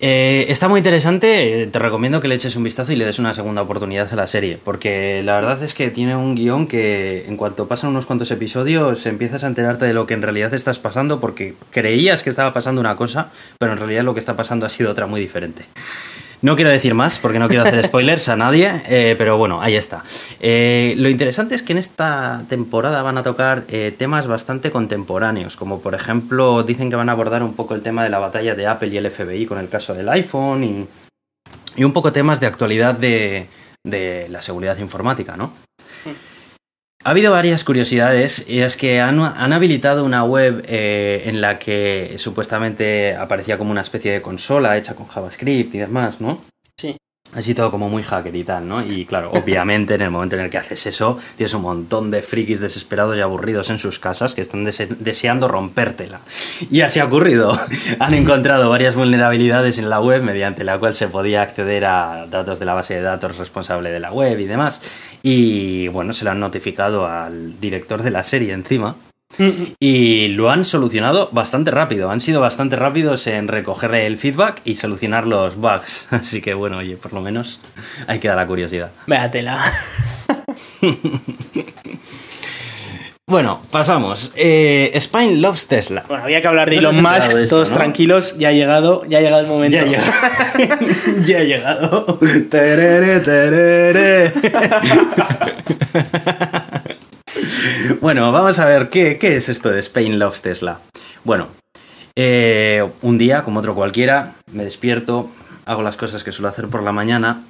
[0.00, 3.34] Eh, está muy interesante, te recomiendo que le eches un vistazo y le des una
[3.34, 7.36] segunda oportunidad a la serie, porque la verdad es que tiene un guion que en
[7.36, 11.18] cuanto pasan unos cuantos episodios empiezas a enterarte de lo que en realidad estás pasando,
[11.18, 14.68] porque creías que estaba pasando una cosa, pero en realidad lo que está pasando ha
[14.68, 15.64] sido otra muy diferente.
[16.40, 19.74] No quiero decir más porque no quiero hacer spoilers a nadie, eh, pero bueno, ahí
[19.74, 20.04] está.
[20.38, 25.56] Eh, lo interesante es que en esta temporada van a tocar eh, temas bastante contemporáneos,
[25.56, 28.54] como por ejemplo dicen que van a abordar un poco el tema de la batalla
[28.54, 30.86] de Apple y el FBI con el caso del iPhone y,
[31.76, 33.48] y un poco temas de actualidad de,
[33.84, 35.52] de la seguridad informática, ¿no?
[37.04, 42.16] Ha habido varias curiosidades y es que han, habilitado una web eh, en la que
[42.18, 46.42] supuestamente aparecía como una especie de consola hecha con JavaScript y demás, ¿no?
[46.76, 46.96] Sí.
[47.34, 48.82] Así todo como muy hacker y tal, ¿no?
[48.82, 52.22] Y claro, obviamente en el momento en el que haces eso, tienes un montón de
[52.22, 56.20] frikis desesperados y aburridos en sus casas que están dese deseando rompértela.
[56.70, 57.58] Y así ha ocurrido.
[58.00, 62.58] Han encontrado varias vulnerabilidades en la web mediante la cual se podía acceder a datos
[62.58, 64.80] de la base de datos responsable de la web y demás.
[65.22, 68.96] Y bueno, se lo han notificado al director de la serie encima.
[69.78, 72.10] Y lo han solucionado bastante rápido.
[72.10, 76.08] Han sido bastante rápidos en recoger el feedback y solucionar los bugs.
[76.10, 77.60] Así que bueno, oye, por lo menos
[78.06, 78.90] hay que dar la curiosidad.
[79.06, 79.62] Véatela.
[83.28, 84.32] Bueno, pasamos.
[84.36, 86.02] Eh, Spine loves Tesla.
[86.08, 87.76] Bueno, había que hablar de Elon Musk, esto, todos ¿no?
[87.76, 88.38] tranquilos.
[88.38, 89.76] Ya ha llegado, ya ha llegado el momento.
[89.76, 90.10] Ya ha llegado.
[91.26, 92.18] ya ha llegado.
[92.50, 94.32] Terere, terere.
[98.00, 100.80] bueno, vamos a ver, ¿qué, ¿qué, es esto de Spain Loves Tesla?
[101.24, 101.48] Bueno,
[102.16, 105.30] eh, un día, como otro cualquiera, me despierto,
[105.66, 107.42] hago las cosas que suelo hacer por la mañana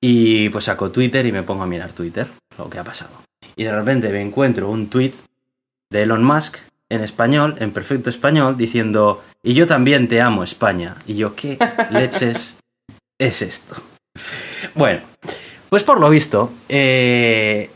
[0.00, 3.12] y pues saco Twitter y me pongo a mirar Twitter, lo que ha pasado.
[3.56, 5.14] Y de repente me encuentro un tweet
[5.90, 6.56] de Elon Musk
[6.88, 10.96] en español, en perfecto español, diciendo, y yo también te amo España.
[11.06, 11.58] Y yo, ¿qué
[11.90, 12.56] leches
[13.18, 13.76] es esto?
[14.74, 15.00] Bueno,
[15.68, 17.70] pues por lo visto, eh,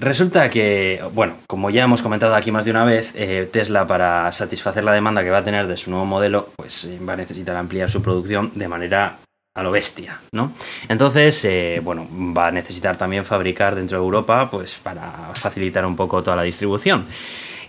[0.00, 4.32] Resulta que, bueno, como ya hemos comentado aquí más de una vez, eh, Tesla para
[4.32, 7.16] satisfacer la demanda que va a tener de su nuevo modelo, pues eh, va a
[7.16, 9.18] necesitar ampliar su producción de manera
[9.54, 10.52] a lo bestia, ¿no?
[10.88, 15.96] Entonces, eh, bueno, va a necesitar también fabricar dentro de Europa, pues para facilitar un
[15.96, 17.04] poco toda la distribución.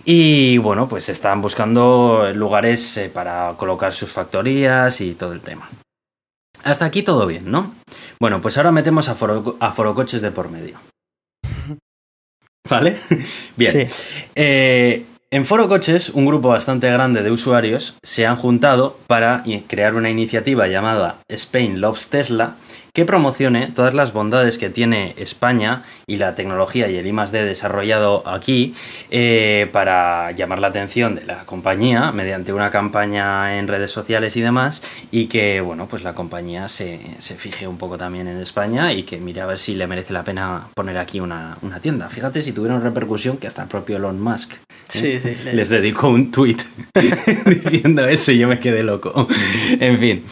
[0.06, 5.68] Y bueno, pues están buscando lugares para colocar sus factorías y todo el tema.
[6.64, 7.74] Hasta aquí todo bien, ¿no?
[8.18, 10.91] Bueno, pues ahora metemos a, foro, a forocoches de por medio.
[12.68, 12.96] ¿Vale?
[13.56, 13.72] Bien.
[13.72, 13.94] Sí.
[14.34, 19.94] Eh, en Foro Coches, un grupo bastante grande de usuarios se han juntado para crear
[19.94, 22.56] una iniciativa llamada Spain Loves Tesla
[22.94, 28.22] que promocione todas las bondades que tiene España y la tecnología y el I+D desarrollado
[28.28, 28.74] aquí
[29.10, 34.42] eh, para llamar la atención de la compañía mediante una campaña en redes sociales y
[34.42, 38.92] demás y que bueno pues la compañía se, se fije un poco también en España
[38.92, 42.10] y que mire a ver si le merece la pena poner aquí una, una tienda.
[42.10, 44.56] Fíjate si tuvieron repercusión que hasta el propio Elon Musk ¿eh?
[44.88, 46.58] sí, sí, les dedicó un tweet
[47.46, 49.26] diciendo eso y yo me quedé loco.
[49.80, 50.24] en fin.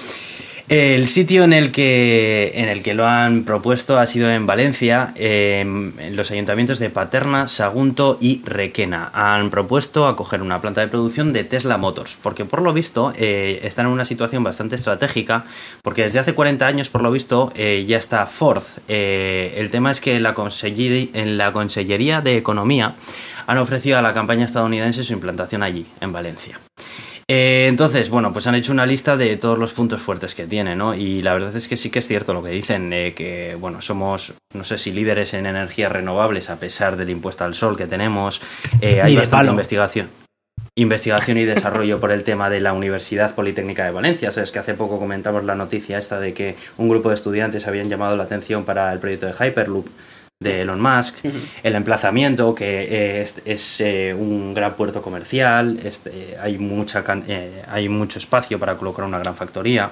[0.71, 5.12] El sitio en el que, en el que lo han propuesto ha sido en Valencia,
[5.16, 9.11] eh, en los ayuntamientos de Paterna, Sagunto y Requena.
[9.12, 13.59] Han propuesto acoger una planta de producción de Tesla Motors, porque por lo visto eh,
[13.64, 15.45] están en una situación bastante estratégica,
[15.83, 18.62] porque desde hace 40 años, por lo visto, eh, ya está Ford.
[18.87, 20.35] el tema es que en la
[21.53, 22.95] Consellería de Economía
[23.49, 26.61] han ofrecido a la campaña estadounidense su implantación allí, en Valencia.
[27.33, 30.74] Eh, entonces, bueno, pues han hecho una lista de todos los puntos fuertes que tiene,
[30.74, 30.97] ¿no?
[30.97, 33.81] Y la verdad es que sí que es cierto lo que dicen, eh, que, bueno,
[33.81, 37.87] somos, no sé si líderes en energías renovables a pesar del impuesto al sol que
[37.87, 38.43] tenemos.
[38.81, 39.51] Eh, hay bastante palo.
[39.53, 40.09] investigación.
[40.74, 44.33] Investigación y desarrollo por el tema de la Universidad Politécnica de Valencia.
[44.33, 47.89] Sabes que hace poco comentamos la noticia esta de que un grupo de estudiantes habían
[47.89, 49.87] llamado la atención para el proyecto de Hyperloop
[50.43, 51.16] de Elon Musk,
[51.62, 57.91] el emplazamiento, que es, es eh, un gran puerto comercial, este, hay, mucha, eh, hay
[57.91, 59.91] mucho espacio para colocar una gran factoría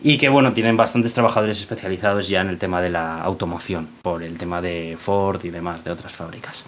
[0.00, 4.22] y que bueno, tienen bastantes trabajadores especializados ya en el tema de la automoción, por
[4.22, 6.64] el tema de Ford y demás, de otras fábricas.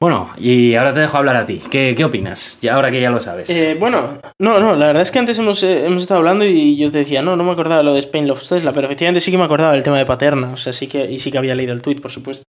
[0.00, 1.60] Bueno, y ahora te dejo hablar a ti.
[1.70, 2.58] ¿Qué, qué opinas?
[2.70, 3.50] Ahora que ya lo sabes.
[3.50, 6.78] Eh, bueno, no, no, la verdad es que antes hemos, eh, hemos estado hablando y
[6.78, 9.30] yo te decía, no, no me acordaba lo de Spain Loves Tesla, pero efectivamente sí
[9.30, 11.54] que me acordaba del tema de Paterna, o sea, sí que, y sí que había
[11.54, 12.44] leído el tweet, por supuesto.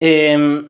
[0.00, 0.64] Eh,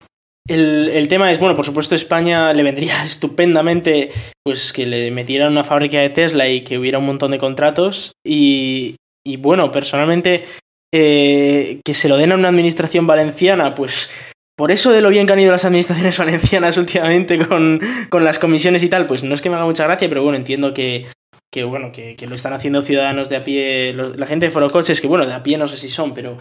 [0.49, 4.11] el, el, tema es, bueno, por supuesto, España le vendría estupendamente
[4.43, 8.13] pues que le metieran una fábrica de Tesla y que hubiera un montón de contratos.
[8.27, 10.47] Y, y bueno, personalmente,
[10.93, 14.11] eh, que se lo den a una administración valenciana, pues
[14.59, 17.81] por eso de lo bien que han ido las administraciones valencianas últimamente con,
[18.11, 20.37] con las comisiones y tal, pues no es que me haga mucha gracia, pero bueno,
[20.37, 21.07] entiendo que,
[21.53, 24.53] que bueno, que, que, lo están haciendo ciudadanos de a pie, los, la gente de
[24.53, 26.41] Forocoches, que bueno, de a pie no sé si son, pero,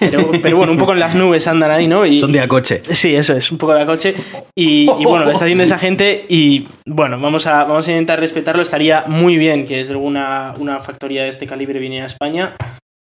[0.00, 2.06] pero, pero, bueno, un poco en las nubes andan ahí, ¿no?
[2.06, 2.80] Y, son de a coche.
[2.90, 4.14] Sí, eso es, un poco de a coche.
[4.56, 8.18] Y, y bueno, lo está haciendo esa gente y bueno, vamos a, vamos a intentar
[8.18, 8.62] respetarlo.
[8.62, 12.56] Estaría muy bien que desde alguna una factoría de este calibre viniera a España.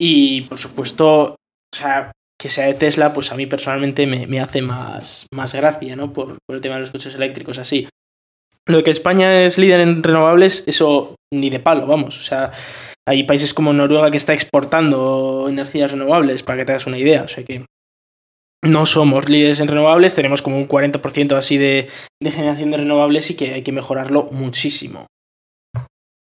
[0.00, 1.34] Y por supuesto,
[1.74, 2.12] o sea,
[2.42, 6.12] que sea de Tesla, pues a mí personalmente me, me hace más, más gracia, ¿no?
[6.12, 7.88] Por, el tema de los coches eléctricos así.
[8.66, 12.18] Lo de que España es líder en renovables, eso ni de palo, vamos.
[12.18, 12.50] O sea,
[13.06, 17.22] hay países como Noruega que está exportando energías renovables, para que te hagas una idea.
[17.22, 17.64] O sea que
[18.64, 21.88] no somos líderes en renovables, tenemos como un 40% así de
[22.24, 25.06] generación de renovables y que hay que mejorarlo muchísimo.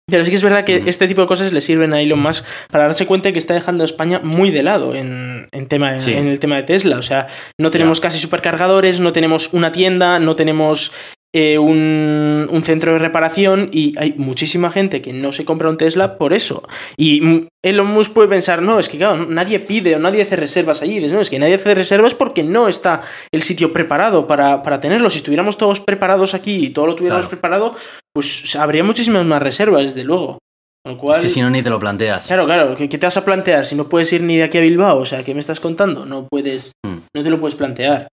[0.08, 2.44] Pero sí que es verdad que este tipo de cosas le sirven a Elon Musk
[2.70, 5.98] para darse cuenta de que está dejando a España muy de lado en, en tema,
[5.98, 6.12] Sí.
[6.12, 6.98] en el tema de Tesla.
[6.98, 7.26] O sea,
[7.58, 10.92] no tenemos casi supercargadores, no tenemos una tienda, no tenemos
[11.34, 15.76] eh, un, un centro de reparación y hay muchísima gente que no se compra un
[15.76, 16.62] Tesla por eso.
[16.96, 20.36] Y mm, Elon Musk puede pensar, no, es que claro, nadie pide o nadie hace
[20.36, 21.00] reservas allí.
[21.08, 23.02] No, es que nadie hace reservas porque no está
[23.32, 25.10] el sitio preparado para, para tenerlo.
[25.10, 27.30] Si estuviéramos todos preparados aquí y todo lo tuviéramos Claro.
[27.40, 27.74] preparado,
[28.16, 30.38] pues habría muchísimas más reservas, desde luego.
[30.82, 32.26] Con lo cual, Es que si no ni te lo planteas.
[32.28, 34.56] Claro, claro, ¿qué, qué te vas a plantear si no puedes ir ni de aquí
[34.56, 35.00] a Bilbao?
[35.00, 36.06] O sea, ¿qué me estás contando?
[36.06, 36.96] No puedes, Mm.
[37.14, 38.08] no te lo puedes plantear.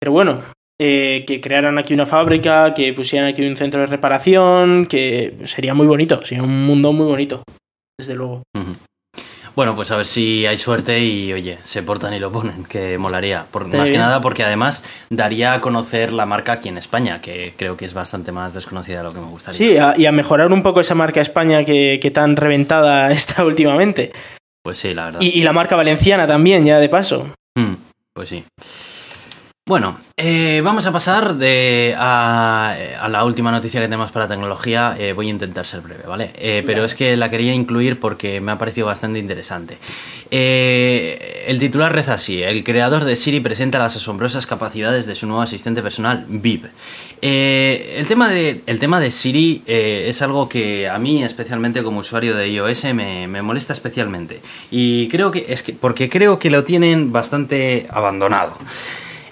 [0.00, 0.42] Pero bueno,
[0.80, 5.74] eh, que crearan aquí una fábrica, que pusieran aquí un centro de reparación, que sería
[5.74, 7.42] muy bonito, sería un mundo muy bonito,
[7.98, 8.42] desde luego.
[9.54, 12.96] Bueno, pues a ver si hay suerte y, oye, se portan y lo ponen, que
[12.96, 13.44] molaría.
[13.50, 17.52] Por, más que nada porque además daría a conocer la marca aquí en España, que
[17.56, 19.58] creo que es bastante más desconocida de lo que me gustaría.
[19.58, 23.44] Sí, a- y a mejorar un poco esa marca España que, que tan reventada está
[23.44, 24.12] últimamente.
[24.64, 25.20] Pues sí, la verdad.
[25.20, 27.28] Y, y la marca valenciana también, ya de paso.
[27.54, 27.74] Mm,
[28.14, 28.44] pues sí.
[29.64, 34.96] Bueno, eh, vamos a pasar de a, a la última noticia que tenemos para tecnología.
[34.98, 36.32] Eh, voy a intentar ser breve, ¿vale?
[36.34, 39.78] Eh, pero es que la quería incluir porque me ha parecido bastante interesante.
[40.32, 45.42] El titular reza así: El creador de Siri presenta las asombrosas capacidades de su nuevo
[45.42, 46.68] asistente personal, Viv.
[47.20, 52.34] El, tema de, el tema de Siri es algo que a mí, especialmente como usuario
[52.34, 54.40] de iOS, me, me molesta especialmente.
[54.72, 58.58] Y creo que es que, porque creo que lo tienen bastante abandonado.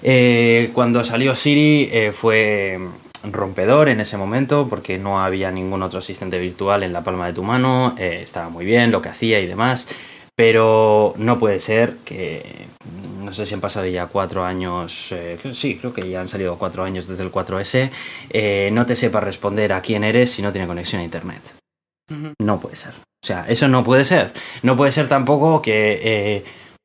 [0.03, 2.78] Eh, cuando salió Siri eh, fue
[3.24, 7.32] rompedor en ese momento porque no había ningún otro asistente virtual en la palma de
[7.32, 9.86] tu mano, eh, estaba muy bien lo que hacía y demás,
[10.34, 12.66] pero no puede ser que,
[13.22, 16.57] no sé si han pasado ya cuatro años, eh, sí, creo que ya han salido
[16.57, 17.90] cuatro años desde el 4S,
[18.30, 21.42] eh, no te sepa responder a quién eres si no tiene conexión a Internet.
[22.40, 22.92] No puede ser.
[23.22, 24.32] O sea, eso no puede ser.
[24.62, 26.42] No puede ser tampoco que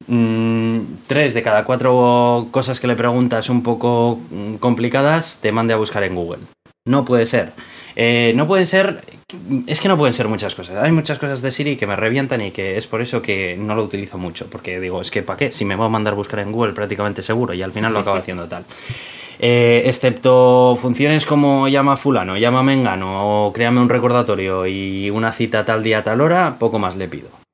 [0.08, 5.52] eh, mm, tres de cada cuatro cosas que le preguntas un poco mm, complicadas te
[5.52, 6.39] mande a buscar en Google.
[6.86, 7.54] No puede ser.
[7.96, 9.04] Eh, no puede ser.
[9.66, 10.78] Es que no pueden ser muchas cosas.
[10.84, 13.74] Hay muchas cosas de Siri que me revientan y que es por eso que no
[13.74, 14.48] lo utilizo mucho.
[14.48, 15.52] Porque digo, es que ¿para qué?
[15.52, 18.00] Si me voy a mandar a buscar en Google prácticamente seguro y al final lo
[18.00, 18.66] acabo haciendo tal.
[19.39, 25.66] Eh, excepto funciones como llama fulano, llama mengano o créame un recordatorio y una cita
[25.66, 27.45] tal día tal hora, poco más le pido.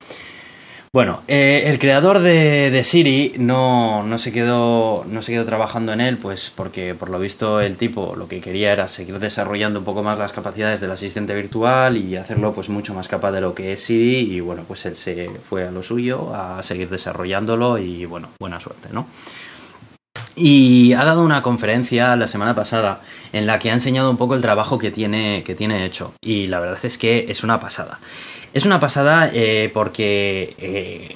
[0.93, 6.01] Bueno, eh, el creador de, Siri no, no, se quedó, no se quedó trabajando en
[6.01, 9.85] él, pues porque por lo visto el tipo lo que quería era seguir desarrollando un
[9.85, 13.55] poco más las capacidades del asistente virtual y hacerlo pues mucho más capaz de lo
[13.55, 17.77] que es Siri y bueno, pues él se fue a lo suyo a seguir desarrollándolo
[17.77, 19.07] y bueno, buena suerte, ¿no?
[20.35, 22.99] Y ha dado una conferencia la semana pasada
[23.31, 26.13] en la que ha enseñado un poco el trabajo que tiene, que tiene hecho.
[26.21, 27.99] Y la verdad es que es una pasada.
[28.53, 31.15] Es una pasada eh, porque, eh,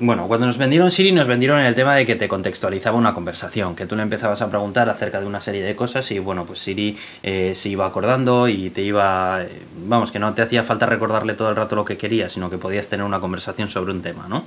[0.00, 3.74] bueno, cuando nos vendieron Siri nos vendieron el tema de que te contextualizaba una conversación,
[3.74, 6.60] que tú le empezabas a preguntar acerca de una serie de cosas y, bueno, pues
[6.60, 9.44] Siri eh, se iba acordando y te iba,
[9.86, 12.58] vamos, que no te hacía falta recordarle todo el rato lo que querías, sino que
[12.58, 14.44] podías tener una conversación sobre un tema, ¿no?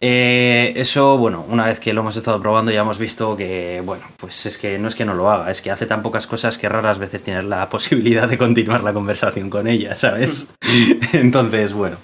[0.00, 4.04] Eh, eso, bueno, una vez que lo hemos estado probando ya hemos visto que, bueno,
[4.16, 6.58] pues es que no es que no lo haga, es que hace tan pocas cosas
[6.58, 10.46] que raras veces tienes la posibilidad de continuar la conversación con ella, ¿sabes?
[11.12, 11.96] Entonces, bueno.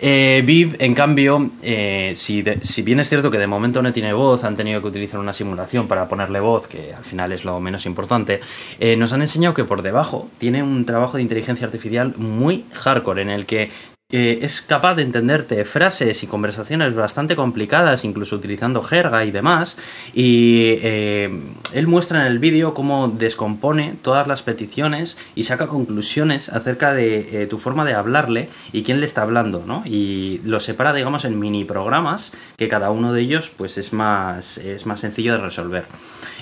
[0.00, 3.92] Eh, Viv, en cambio, eh, si, de- si bien es cierto que de momento no
[3.92, 7.44] tiene voz, han tenido que utilizar una simulación para ponerle voz, que al final es
[7.44, 8.38] lo menos importante,
[8.78, 13.22] eh, nos han enseñado que por debajo tiene un trabajo de inteligencia artificial muy hardcore
[13.22, 13.72] en el que
[14.10, 19.76] es capaz de entenderte frases y conversaciones bastante complicadas, incluso utilizando jerga y demás.
[20.14, 21.30] Y eh,
[21.74, 27.42] él muestra en el vídeo cómo descompone todas las peticiones y saca conclusiones acerca de
[27.42, 29.82] eh, tu forma de hablarle y quién le está hablando, ¿no?
[29.84, 34.56] Y lo separa, digamos, en mini programas que cada uno de ellos, pues, es más,
[34.56, 35.84] es más sencillo de resolver.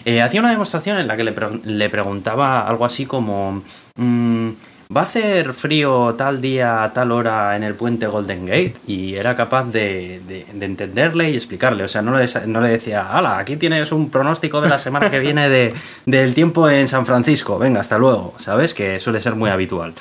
[0.04, 3.64] Eh, hacía una demostración en la que le preguntaba algo así como.
[3.96, 4.50] mm,
[4.94, 8.76] ¿Va a hacer frío tal día a tal hora en el puente Golden Gate?
[8.86, 11.82] Y era capaz de, de- de entenderle y explicarle.
[11.82, 15.48] O sea, no le, decía, hala, aquí tienes un pronóstico de la semana que viene
[15.48, 15.74] de,
[16.06, 17.58] del tiempo en San Francisco.
[17.58, 18.34] Venga, hasta luego.
[18.38, 18.74] ¿Sabes?
[18.74, 19.92] Que suele ser muy habitual.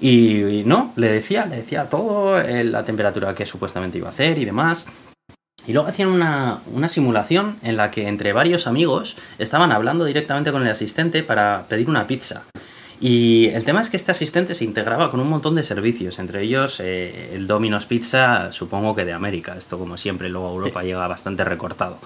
[0.00, 4.12] Y, y no, le decía, le decía todo, eh, la temperatura que supuestamente iba a
[4.12, 4.84] hacer y demás.
[5.68, 10.50] Y luego hacían una, una simulación en la que entre varios amigos estaban hablando directamente
[10.50, 12.42] con el asistente para pedir una pizza.
[13.04, 16.42] Y el tema es que este asistente se integraba con un montón de servicios, entre
[16.42, 20.84] ellos eh, el Domino's Pizza, supongo que de América, esto como siempre, luego a Europa
[20.84, 21.98] llega bastante recortado.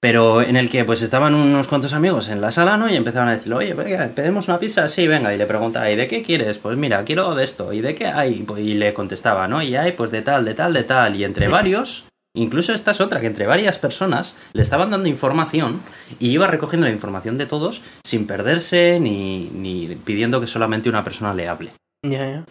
[0.00, 2.88] pero en el que pues estaban unos cuantos amigos en la sala, ¿no?
[2.88, 5.96] Y empezaban a decir, oye, venga, pedimos una pizza, sí, venga, y le preguntaba, ¿y
[5.96, 6.58] de qué quieres?
[6.58, 8.44] Pues mira, quiero de esto, ¿y de qué hay?
[8.46, 9.62] Pues, y le contestaba, ¿no?
[9.62, 12.04] Y hay, pues de tal, de tal, de tal, y entre varios,
[12.36, 15.80] incluso esta es otra, que entre varias personas le estaban dando información
[16.20, 21.04] y iba recogiendo la información de todos sin perderse ni, ni pidiendo que solamente una
[21.04, 21.70] persona le hable.
[22.02, 22.44] Ya, ya.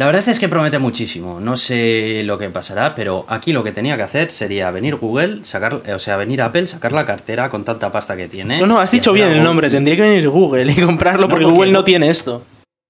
[0.00, 1.40] La verdad es que promete muchísimo.
[1.40, 5.44] No sé lo que pasará, pero aquí lo que tenía que hacer sería venir Google,
[5.44, 8.58] sacar, o sea, venir Apple, sacar la cartera con tanta pasta que tiene.
[8.58, 9.68] No, no, has dicho bien el nombre.
[9.68, 12.42] Tendría que venir Google y comprarlo No, porque porque Google no tiene esto.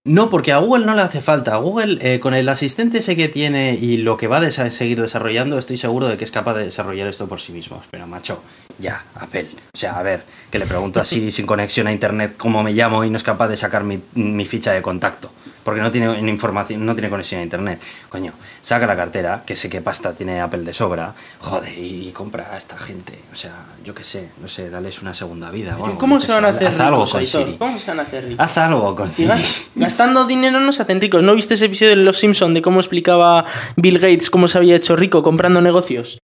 [0.06, 1.56] No, porque a Google no le hace falta.
[1.56, 4.98] Google, eh, con el asistente ese que tiene y lo que va a desa- seguir
[4.98, 7.82] desarrollando, estoy seguro de que es capaz de desarrollar esto por sí mismo.
[7.90, 8.42] Pero, macho,
[8.78, 9.48] ya, Apple.
[9.74, 13.04] O sea, a ver, que le pregunto así sin conexión a internet cómo me llamo
[13.04, 15.30] y no es capaz de sacar mi, mi ficha de contacto.
[15.70, 17.80] Porque no tiene información, no tiene conexión a internet.
[18.08, 22.52] Coño, saca la cartera, que sé qué pasta tiene Apple de sobra, joder, y, compra
[22.52, 23.20] a esta gente.
[23.32, 23.52] O sea,
[23.84, 25.76] yo qué sé, no sé, dales una segunda vida.
[25.96, 27.26] ¿Cómo se qué van a sé, hacer haz algo ricos, con?
[27.26, 27.56] Siri.
[27.56, 28.44] ¿Cómo se van a hacer ricos?
[28.44, 29.40] Haz algo con Si Siri.
[29.76, 31.22] gastando dinero no se hacen ricos.
[31.22, 33.44] ¿No viste ese episodio de Los Simpson de cómo explicaba
[33.76, 36.18] Bill Gates cómo se había hecho rico comprando negocios?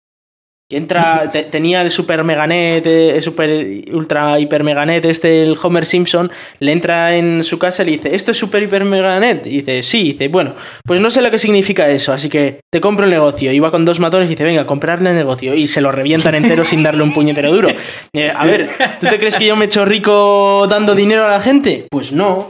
[0.67, 3.49] Que entra, te- tenía el super meganet, eh, el super
[3.93, 8.15] ultra hiper meganet, este, el Homer Simpson, le entra en su casa y le dice,
[8.15, 9.45] ¿esto es super hiper meganet?
[9.45, 12.61] Y dice, sí, y dice, bueno, pues no sé lo que significa eso, así que
[12.73, 13.51] te compro el negocio.
[13.51, 15.53] Y va con dos matones y dice, venga, comprarle el negocio.
[15.53, 17.67] Y se lo revientan entero sin darle un puñetero duro.
[18.13, 18.69] Eh, a ver,
[19.01, 21.85] ¿tú te crees que yo me he hecho rico dando dinero a la gente?
[21.91, 22.49] Pues no.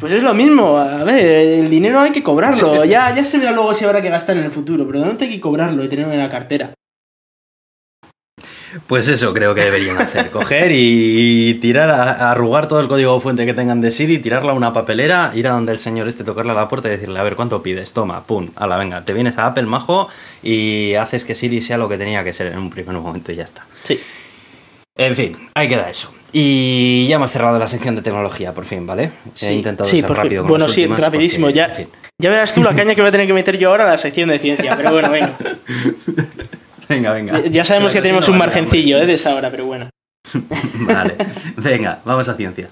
[0.00, 2.84] Pues es lo mismo, a ver, el dinero hay que cobrarlo.
[2.86, 5.28] Ya, ya se verá luego si habrá que gastar en el futuro, pero no hay
[5.28, 6.72] que cobrarlo y tenerlo en la cartera.
[8.86, 10.30] Pues eso creo que deberían hacer.
[10.30, 14.54] Coger y tirar, a, arrugar todo el código fuente que tengan de Siri, tirarla a
[14.54, 17.22] una papelera, ir a donde el señor este, tocarle a la puerta y decirle, a
[17.22, 17.92] ver, ¿cuánto pides?
[17.92, 20.08] Toma, pum, a la venga, te vienes a Apple, majo,
[20.42, 23.36] y haces que Siri sea lo que tenía que ser en un primer momento y
[23.36, 23.66] ya está.
[23.82, 24.00] Sí.
[24.96, 26.12] En fin, ahí queda eso.
[26.32, 29.10] Y ya hemos cerrado la sección de tecnología, por fin, ¿vale?
[29.40, 31.46] He intentado sí, ser rápido con Bueno, sí, rapidísimo.
[31.46, 31.88] porque, Ya, en fin.
[32.18, 33.98] ya verás tú la caña que voy a tener que meter yo ahora a la
[33.98, 35.36] sección de ciencia, pero bueno, venga.
[36.88, 37.40] Venga, venga.
[37.46, 39.06] Ya sabemos que tenemos un margencillo ¿eh?
[39.06, 39.88] de esa hora, pero bueno.
[40.86, 41.14] Vale,
[41.56, 42.68] venga, vamos a ciencia.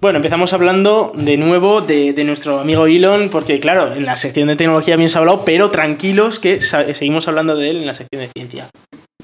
[0.00, 4.48] Bueno, empezamos hablando de nuevo de, de nuestro amigo Elon, porque claro, en la sección
[4.48, 7.94] de tecnología bien se ha hablado, pero tranquilos que seguimos hablando de él en la
[7.94, 8.68] sección de ciencia.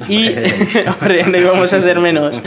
[0.08, 0.28] Y
[1.74, 2.42] a ser menos.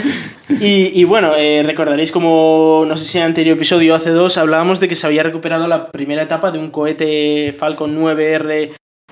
[0.59, 4.79] Y, bueno, eh, recordaréis como, no sé si en el anterior episodio, hace dos, hablábamos
[4.79, 8.71] de que se había recuperado la primera etapa de un cohete Falcon 9R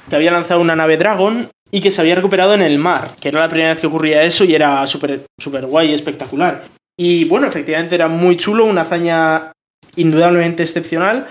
[0.10, 3.30] que había lanzado una nave Dragon y que se había recuperado en el mar, que
[3.30, 6.64] era la primera vez que ocurría eso y era súper súper guay, espectacular.
[6.98, 9.52] Y bueno, efectivamente era muy chulo, una hazaña
[9.96, 11.30] indudablemente excepcional,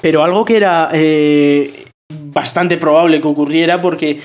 [0.00, 4.20] pero algo que era eh, bastante probable que ocurriera porque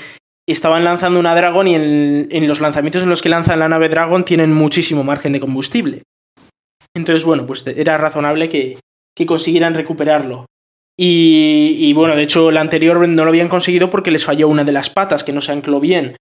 [0.48, 4.26] estaban lanzando una Dragon y en, los lanzamientos en los que lanzan la nave Dragon
[4.26, 6.04] tienen muchísimo margen de combustible.
[6.96, 8.78] Entonces, bueno, pues era razonable que,
[9.16, 10.46] que consiguieran recuperarlo.
[10.98, 14.64] Y, y, bueno, de hecho, la anterior no lo habían conseguido porque les falló una
[14.64, 16.16] de las patas, que no se ancló bien.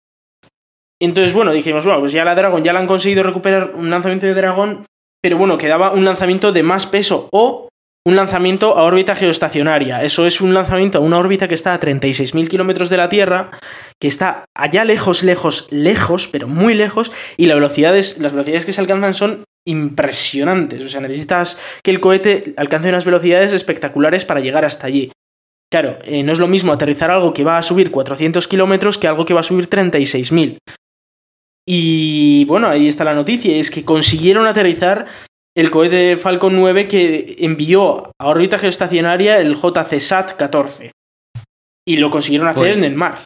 [1.02, 4.26] Entonces, bueno, dijimos, bueno, pues ya la Dragon ya la han conseguido recuperar un lanzamiento
[4.26, 4.86] de Dragon,
[5.20, 7.68] pero bueno, quedaba un lanzamiento de más peso o
[8.04, 10.02] un lanzamiento a órbita geoestacionaria.
[10.02, 13.50] Eso es un lanzamiento a una órbita que está a 36.000 kilómetros de la Tierra,
[14.02, 18.72] que está allá lejos, lejos, lejos, pero muy lejos, y las velocidades, las velocidades que
[18.72, 20.82] se alcanzan son impresionantes.
[20.82, 25.12] O sea, necesitas que el cohete alcance unas velocidades espectaculares para llegar hasta allí.
[25.70, 29.06] Claro, eh, no es lo mismo aterrizar algo que va a subir 400 kilómetros que
[29.06, 30.58] algo que va a subir 36.000.
[31.64, 35.06] Y bueno, ahí está la noticia, es que consiguieron aterrizar
[35.56, 40.90] el cohete Falcon 9 que envió a órbita geoestacionaria el JCSAT-14.
[41.86, 43.18] Y lo consiguieron hacer en el mar.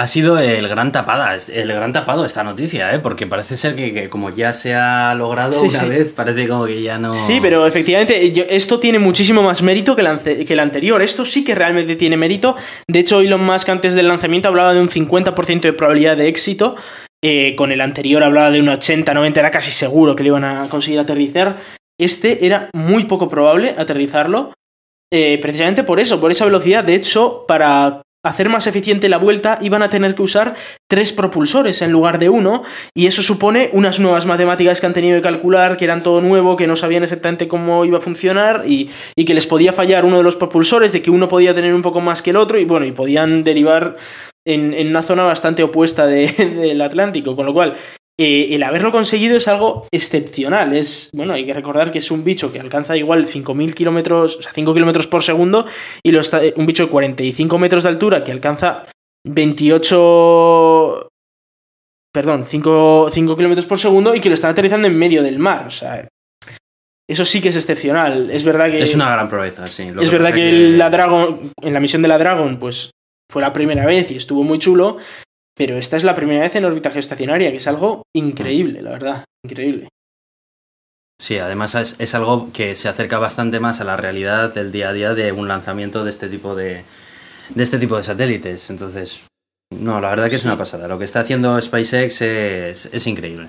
[0.00, 3.00] Ha sido el gran tapada, el gran tapado esta noticia, ¿eh?
[3.00, 5.88] porque parece ser que, que como ya se ha logrado Sí, una sí.
[5.88, 7.12] vez, parece como que ya no.
[7.12, 11.02] Sí, pero efectivamente yo- esto tiene muchísimo más mérito que el, ance- que el anterior.
[11.02, 12.54] Esto sí que realmente tiene mérito.
[12.88, 16.76] De hecho, Elon Musk antes del lanzamiento hablaba de un 50% de probabilidad de éxito.
[17.24, 20.68] Eh, con el anterior hablaba de un 80-90, era casi seguro que le iban a
[20.68, 21.56] conseguir aterrizar.
[21.98, 24.52] Este era muy poco probable aterrizarlo.
[25.12, 26.84] eh, precisamente por eso, por esa velocidad.
[26.84, 30.54] De hecho, para hacer más eficiente la vuelta, iban a tener que usar
[30.88, 32.62] tres propulsores en lugar de uno.
[32.94, 36.56] Y eso supone unas nuevas matemáticas que han tenido que calcular, que eran todo nuevo,
[36.56, 40.18] que no sabían exactamente cómo iba a funcionar y, y que les podía fallar uno
[40.18, 42.64] de los propulsores, de que uno podía tener un poco más que el otro y
[42.64, 43.96] bueno, y podían derivar
[44.46, 46.28] en, en una zona bastante opuesta de-
[46.60, 47.36] del Atlántico.
[47.36, 47.74] Con lo cual,
[48.20, 50.74] eh, el haberlo conseguido es algo excepcional.
[50.74, 54.42] Es, bueno, hay que recordar que es un bicho que alcanza igual 5.000 kilómetros, o
[54.42, 55.66] sea, 5 kilómetros por segundo,
[56.02, 58.84] y lo está, un bicho de 45 metros de altura que alcanza
[59.24, 61.08] 28.
[62.12, 65.68] Perdón, 5, 5 kilómetros por segundo y que lo están aterrizando en medio del mar.
[65.68, 66.08] O sea,
[67.08, 68.32] eso sí que es excepcional.
[68.32, 68.82] Es verdad que.
[68.82, 69.92] Es una gran proeza, sí.
[70.00, 72.90] es verdad que, La Dragon, en la misión de la Dragon, pues
[73.30, 74.98] fue la primera vez y estuvo muy chulo.
[75.58, 79.24] Pero esta es la primera vez en órbita geoestacionaria, que es algo increíble, la verdad.
[79.44, 79.88] Increíble.
[81.20, 84.92] Sí, además es, algo que se acerca bastante más a la realidad del día a
[84.92, 86.84] día de un lanzamiento de este tipo de,
[87.48, 88.70] de este tipo de satélites.
[88.70, 89.24] Entonces,
[89.76, 90.86] no, la verdad que es una pasada.
[90.86, 93.48] Lo que está haciendo SpaceX es, es increíble.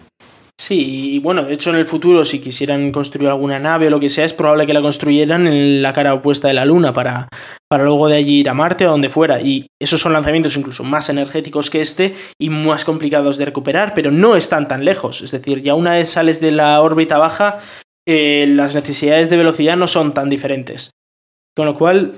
[0.69, 3.99] Sí, y bueno, de hecho en el futuro si quisieran construir alguna nave o lo
[3.99, 7.27] que sea, es probable que la construyeran en la cara opuesta de la Luna para,
[7.67, 9.41] para luego de allí ir a Marte o donde fuera.
[9.41, 14.11] Y esos son lanzamientos incluso más energéticos que este y más complicados de recuperar, pero
[14.11, 15.23] no están tan lejos.
[15.23, 17.57] Es decir, ya una vez sales de la órbita baja,
[18.07, 20.91] eh, las necesidades de velocidad no son tan diferentes.
[21.57, 22.13] Con lo cual,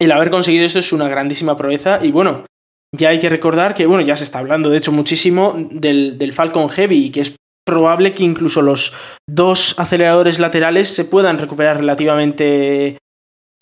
[0.00, 2.46] el haber conseguido esto es una grandísima proeza y bueno,
[2.92, 6.32] ya hay que recordar que, bueno, ya se está hablando de hecho muchísimo del, del
[6.32, 7.36] Falcon Heavy, que es
[7.70, 8.92] probable que incluso los
[9.28, 12.98] dos aceleradores laterales se puedan recuperar relativamente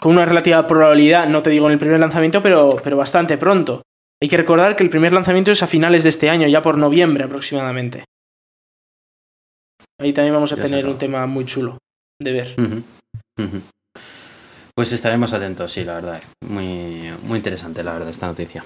[0.00, 3.82] con una relativa probabilidad, no te digo en el primer lanzamiento, pero, pero bastante pronto.
[4.22, 6.78] Hay que recordar que el primer lanzamiento es a finales de este año, ya por
[6.78, 8.04] noviembre aproximadamente.
[10.00, 11.76] Ahí también vamos a tener un tema muy chulo
[12.20, 12.54] de ver.
[14.74, 16.22] Pues estaremos atentos, sí, la verdad.
[16.48, 18.64] Muy, muy interesante, la verdad, esta noticia.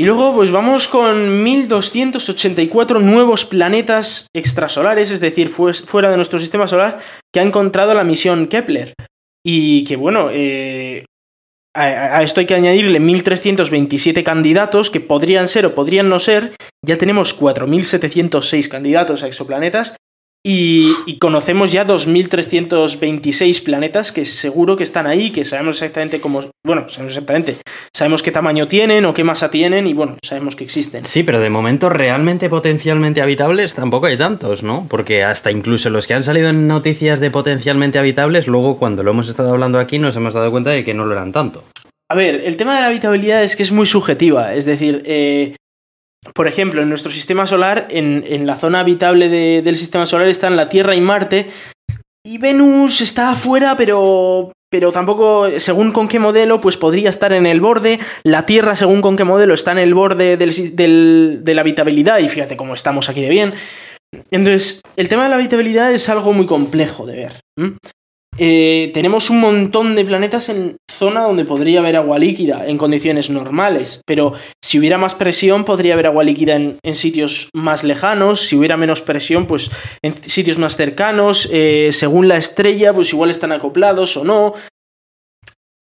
[0.00, 6.66] Y luego pues vamos con 1284 nuevos planetas extrasolares, es decir, fuera de nuestro sistema
[6.66, 8.94] solar, que ha encontrado la misión Kepler.
[9.44, 11.04] Y que bueno, eh,
[11.76, 16.54] a, esto hay que añadirle 1327 candidatos que podrían ser o podrían no ser.
[16.82, 19.96] Ya tenemos 4706 candidatos a exoplanetas
[20.42, 26.44] y, conocemos ya 2.326 planetas que seguro que están ahí, que sabemos exactamente cómo...
[26.64, 27.56] Bueno, sabemos exactamente.
[27.94, 31.04] Sabemos qué tamaño tienen o qué masa tienen y bueno, sabemos que existen.
[31.04, 34.86] Sí, pero de momento realmente potencialmente habitables tampoco hay tantos, ¿no?
[34.88, 39.10] Porque hasta incluso los que han salido en noticias de potencialmente habitables, luego cuando lo
[39.10, 41.64] hemos estado hablando aquí nos hemos dado cuenta de que no lo eran tanto.
[42.10, 44.54] A ver, el tema de la habitabilidad es que es muy subjetiva.
[44.54, 45.54] Es decir, eh,
[46.34, 49.28] por ejemplo, en nuestro sistema solar, en, la zona habitable
[49.62, 51.50] del sistema solar están la Tierra y Marte.
[52.24, 54.52] Y Venus está afuera, pero.
[54.72, 57.98] Pero tampoco, según con qué modelo, pues podría estar en el borde.
[58.22, 62.20] La Tierra, según con qué modelo, está en el borde de la habitabilidad.
[62.20, 63.54] Y fíjate cómo estamos aquí de bien.
[64.30, 67.40] Entonces, el tema de la habitabilidad es algo muy complejo de ver.
[68.42, 73.28] Eh, tenemos un montón de planetas en zona donde podría haber agua líquida en condiciones
[73.28, 74.32] normales, pero
[74.64, 79.02] si hubiera más presión podría haber agua líquida en, sitios más lejanos, si hubiera menos
[79.02, 79.70] presión pues
[80.02, 84.54] en sitios más cercanos, eh, según la estrella pues igual están acoplados o no.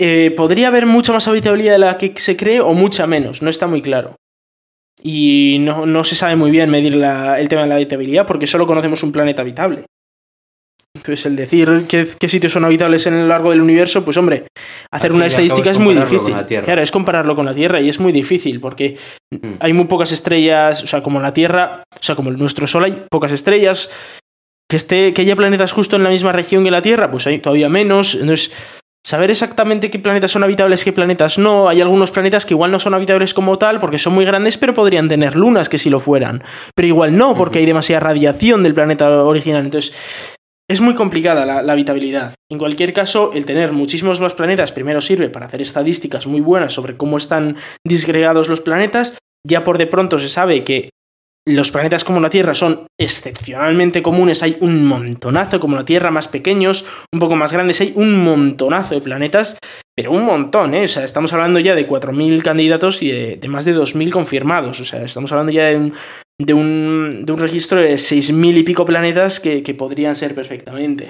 [0.01, 3.51] Eh, podría haber mucha más habitabilidad de la que se cree o mucha menos, no
[3.51, 4.17] está muy claro.
[5.01, 9.05] Y no, se sabe muy bien medir el tema de la habitabilidad porque solo conocemos
[9.05, 9.85] un planeta habitable.
[11.09, 14.45] Pues el decir qué, sitios son habitables en el largo del universo, pues hombre,
[14.93, 16.35] hacer una estadística es muy difícil.
[16.63, 18.99] Claro, es compararlo con la Tierra y es muy difícil porque
[19.31, 19.53] mm.
[19.61, 23.07] hay muy pocas estrellas, o sea, como la Tierra, o sea, como nuestro Sol hay
[23.11, 23.91] pocas estrellas,
[24.69, 27.39] que, esté, que haya planetas justo en la misma región que la Tierra, pues hay
[27.39, 28.15] todavía menos.
[28.15, 28.53] Entonces,
[29.03, 31.71] saber exactamente qué planetas son habitables, qué planetas no.
[31.71, 34.75] Hay algunos planetas que igual no son habitables como tal porque son muy grandes, pero
[34.75, 36.43] podrían tener lunas que si lo fueran.
[36.75, 39.65] Pero igual no, porque hay demasiada radiación del planeta original.
[39.65, 39.95] Entonces,
[40.71, 42.35] es muy complicada la, habitabilidad.
[42.51, 46.75] En cualquier caso, el tener muchísimos más planetas primero sirve para hacer estadísticas muy buenas
[46.75, 47.57] sobre cómo están
[47.87, 49.17] disgregados los planetas.
[49.47, 50.91] Ya por de pronto se sabe que
[51.47, 56.29] los planetas como la Tierra son excepcionalmente comunes, hay un montonazo, como la Tierra, más
[56.29, 59.59] pequeños, un poco más grandes, hay un montonazo de planetas,
[59.97, 60.85] pero un montón, ¿eh?
[60.85, 64.85] O sea, estamos hablando ya de 4.000 candidatos y de, más de 2.000 confirmados, o
[64.85, 65.95] sea, estamos hablando ya de un,
[66.41, 71.09] de un, de un registro de 6.000 y pico planetas que, podrían ser perfectamente.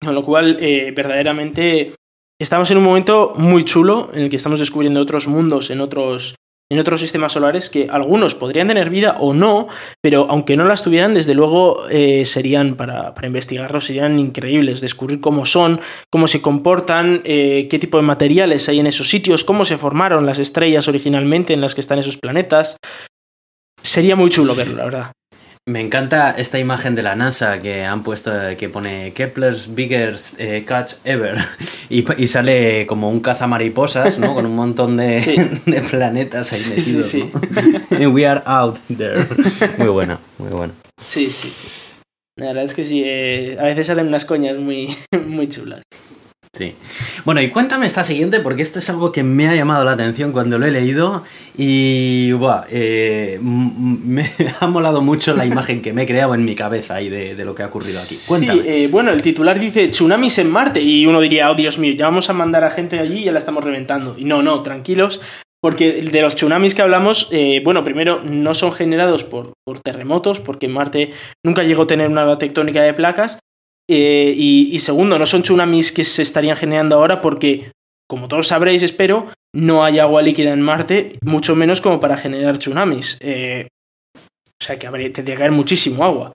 [0.00, 1.94] Con lo cual, eh, verdaderamente,
[2.40, 6.36] estamos en un momento muy chulo en el que estamos descubriendo otros mundos en otros
[6.68, 9.68] en otros sistemas solares que algunos podrían tener vida o no,
[10.02, 15.20] pero aunque no las tuvieran, desde luego eh, serían, para, para, investigarlos, serían increíbles, descubrir
[15.20, 15.80] cómo son,
[16.10, 20.26] cómo se comportan, eh, qué tipo de materiales hay en esos sitios, cómo se formaron
[20.26, 22.76] las estrellas originalmente en las que están esos planetas.
[23.96, 25.12] Sería muy chulo verlo, la verdad.
[25.66, 30.66] Me encanta esta imagen de la NASA que han puesto que pone Kepler's biggest eh,
[30.66, 31.38] catch ever
[31.88, 34.34] y, y, sale como un cazamariposas, ¿no?
[34.34, 35.36] Con un montón de, Sí.
[35.64, 37.24] de planetas ahí metidos, sí.
[37.90, 38.10] ¿no?
[38.10, 39.24] We are out there.
[39.78, 40.74] Muy buena, muy buena.
[41.02, 41.68] Sí, sí, sí.
[42.38, 44.94] La verdad es que sí, eh, a veces salen unas coñas muy,
[45.26, 45.80] muy chulas.
[46.56, 46.74] Sí.
[47.24, 50.32] Bueno, y cuéntame esta siguiente, porque esto es algo que me ha llamado la atención
[50.32, 51.22] cuando lo he leído
[51.56, 54.30] y buah, eh, me
[54.60, 57.44] ha molado mucho la imagen que me he creado en mi cabeza y de, de
[57.44, 58.16] lo que ha ocurrido aquí.
[58.26, 58.62] Cuéntame.
[58.62, 61.94] Sí, eh, bueno, el titular dice tsunamis en Marte y uno diría, oh Dios mío,
[61.94, 64.14] ya vamos a mandar a gente allí y ya la estamos reventando.
[64.18, 65.20] Y no, no, tranquilos,
[65.60, 70.40] porque de los tsunamis que hablamos, eh, bueno, primero no son generados por, por terremotos,
[70.40, 71.12] porque Marte
[71.44, 73.38] nunca llegó a tener una tectónica de placas.
[73.88, 77.70] Eh, y, segundo, no son tsunamis que se estarían generando ahora porque,
[78.08, 82.58] como todos sabréis, espero, no hay agua líquida en Marte, mucho menos como para generar
[82.58, 83.18] tsunamis.
[83.20, 83.68] Eh,
[84.60, 86.32] o sea que tendría que haber muchísimo agua.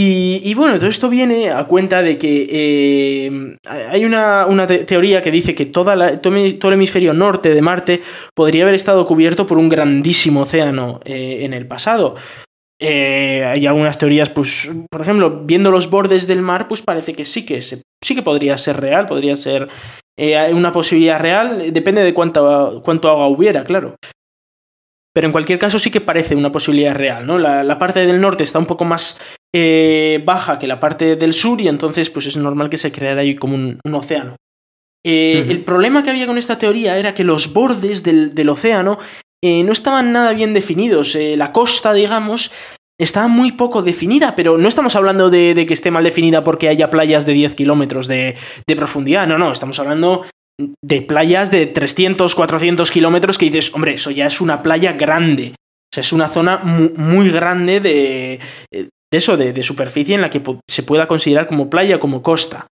[0.00, 5.22] Y, bueno, todo esto viene a cuenta de que eh, hay una, una te- teoría
[5.22, 8.02] que dice que toda la- todo, el- hemisferio norte de Marte
[8.32, 12.14] podría haber estado cubierto por un grandísimo océano en el pasado.
[12.80, 17.24] Eh, hay algunas teorías, pues, por ejemplo, viendo los bordes del mar, pues parece que
[17.24, 19.68] sí que, se- sí que podría ser real, podría ser
[20.16, 23.96] eh, una posibilidad real, depende de cuánto, cuánto agua hubiera, claro.
[25.12, 27.38] Pero en cualquier caso sí que parece una posibilidad real, ¿no?
[27.38, 29.20] La, la parte del norte está un poco más
[29.52, 33.22] eh, baja que la parte del sur y entonces pues es normal que se creara
[33.22, 34.36] ahí como un, un océano.
[35.04, 35.46] Eh.
[35.48, 38.98] El problema que había con esta teoría era que los bordes del, del océano
[39.42, 41.14] eh, no estaban nada bien definidos.
[41.14, 42.52] Eh, la costa, digamos,
[43.00, 46.90] estaba muy poco definida, pero no estamos hablando de, que esté mal definida porque haya
[46.90, 48.36] playas de 10 kilómetros de,
[48.76, 50.26] profundidad, no, no, estamos hablando
[50.84, 55.52] de playas de 300, 400 kilómetros que dices, hombre, eso ya es una playa grande.
[55.52, 58.40] O sea, es una zona mu- muy grande de,
[58.72, 62.66] de eso, de, superficie en la que se pueda considerar como playa, como costa.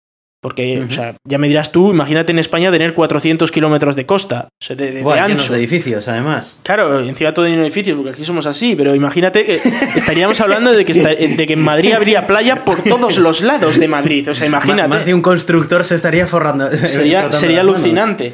[0.46, 4.46] Porque, o sea, ya me dirás tú, imagínate en España tener 400 kilómetros de costa,
[4.62, 5.52] o sea, de, de- de Buah, ancho.
[5.52, 6.56] de edificios, además.
[6.62, 9.60] Claro, encima todo en edificios, porque aquí somos así, pero imagínate que
[9.96, 13.80] estaríamos hablando de que, esta- de que en Madrid habría playa por todos los lados
[13.80, 14.30] de Madrid.
[14.30, 14.88] O sea, Ma- imagínate.
[14.88, 16.70] Más de un constructor se estaría forrando.
[16.70, 18.32] sería, frotando sería alucinante.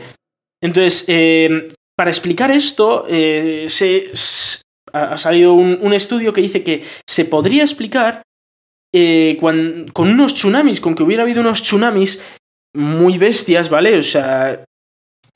[0.63, 4.11] Entonces, eh, para explicar esto, eh, se,
[4.93, 8.21] ha ha salido un, un estudio que dice que se podría explicar
[8.95, 12.23] eh, con unos tsunamis, con que hubiera habido unos tsunamis
[12.75, 13.99] muy bestias, ¿vale?
[13.99, 14.65] O sea,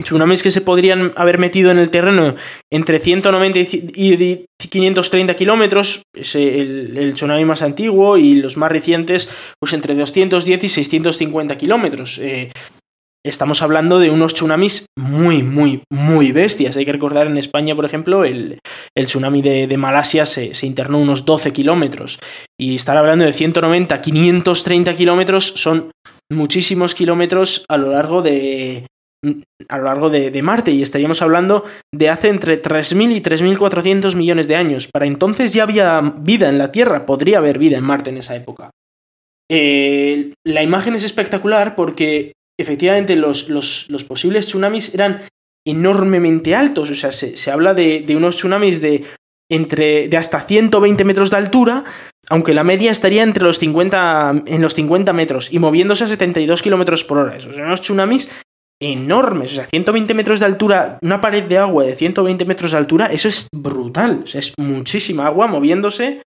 [0.03, 2.35] tsunamis que se podrían haber metido en el terreno
[2.71, 8.57] entre 190 y ci- y 530 kilómetros, es el, el tsunami más antiguo, y los
[8.57, 12.19] más recientes, pues entre 210 y 650 kilómetros.
[12.19, 12.51] Eh,
[13.25, 16.77] estamos hablando de unos tsunamis muy, muy, muy bestias.
[16.77, 18.59] Hay que recordar en España, por ejemplo, el,
[18.95, 22.19] el tsunami de, Malasia se, se internó unos 12 kilómetros.
[22.59, 25.91] Y estar hablando de 190, 530 kilómetros son
[26.31, 28.85] muchísimos kilómetros a lo largo de
[29.67, 34.15] a lo largo de, de Marte y estaríamos hablando de hace entre 3.000 y 3.400
[34.15, 34.89] millones de años.
[34.93, 38.35] Para entonces ya había vida en la Tierra, podría haber vida en Marte en esa
[38.35, 38.69] época.
[39.49, 45.21] Eh, la imagen es espectacular porque efectivamente los, los, posibles tsunamis eran
[45.65, 49.05] enormemente altos, o sea, se, se habla de, de unos tsunamis de,
[49.49, 51.83] entre, de hasta 120 metros de altura,
[52.29, 56.61] aunque la media estaría entre los 50, en los 50 metros y moviéndose a 72
[56.61, 57.37] kilómetros por hora.
[57.37, 58.29] Esos eran unos tsunamis
[58.79, 62.77] enormes, o sea, 120 metros de altura, una pared de agua de 120 metros de
[62.77, 66.21] altura, eso es brutal, o sea, es muchísima agua moviéndose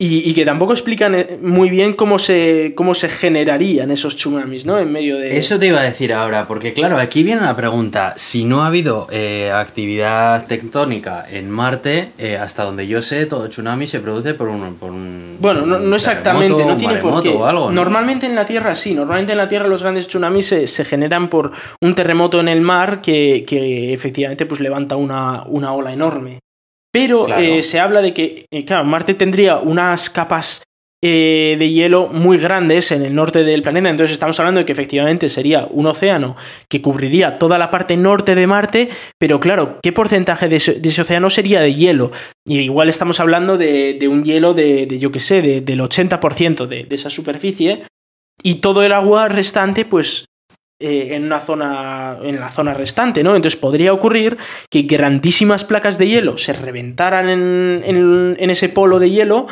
[0.00, 4.64] y, y que tampoco explican eh, muy bien cómo se, cómo se generarían esos tsunamis,
[4.64, 4.78] ¿no?
[4.78, 5.36] En medio de...
[5.36, 8.68] Eso te iba a decir ahora, porque claro, aquí viene la pregunta, si no ha
[8.68, 14.34] habido eh, actividad tectónica en Marte, eh, hasta donde yo sé, todo tsunami se produce
[14.34, 14.76] por un...
[14.76, 17.30] Por un Bueno, no, un no exactamente, no tiene por qué.
[17.30, 17.72] algo, ¿no?
[17.72, 21.28] Normalmente en la Tierra sí, normalmente en la Tierra los grandes tsunamis se, se generan
[21.28, 26.38] por un terremoto en el mar que, que efectivamente pues levanta una, una ola enorme.
[26.92, 27.42] Pero Claro.
[27.42, 30.62] eh, se habla de que, eh, claro, Marte tendría unas capas
[31.00, 34.72] eh, de hielo muy grandes en el norte del planeta, entonces estamos hablando de que
[34.72, 36.34] efectivamente sería un océano
[36.68, 40.88] que cubriría toda la parte norte de Marte, pero claro, ¿qué porcentaje de ese, de
[40.88, 42.10] ese océano sería de hielo?
[42.44, 45.78] Y igual estamos hablando de, de un hielo de, de, yo qué sé, de- del
[45.80, 47.84] 80% de, de esa superficie,
[48.42, 50.24] y todo el agua restante, pues
[50.80, 53.34] eh, en una zona en la zona restante, ¿no?
[53.36, 54.36] Entonces podría ocurrir
[54.70, 59.46] que grandísimas placas de hielo se reventaran en, en- en ese polo de hielo,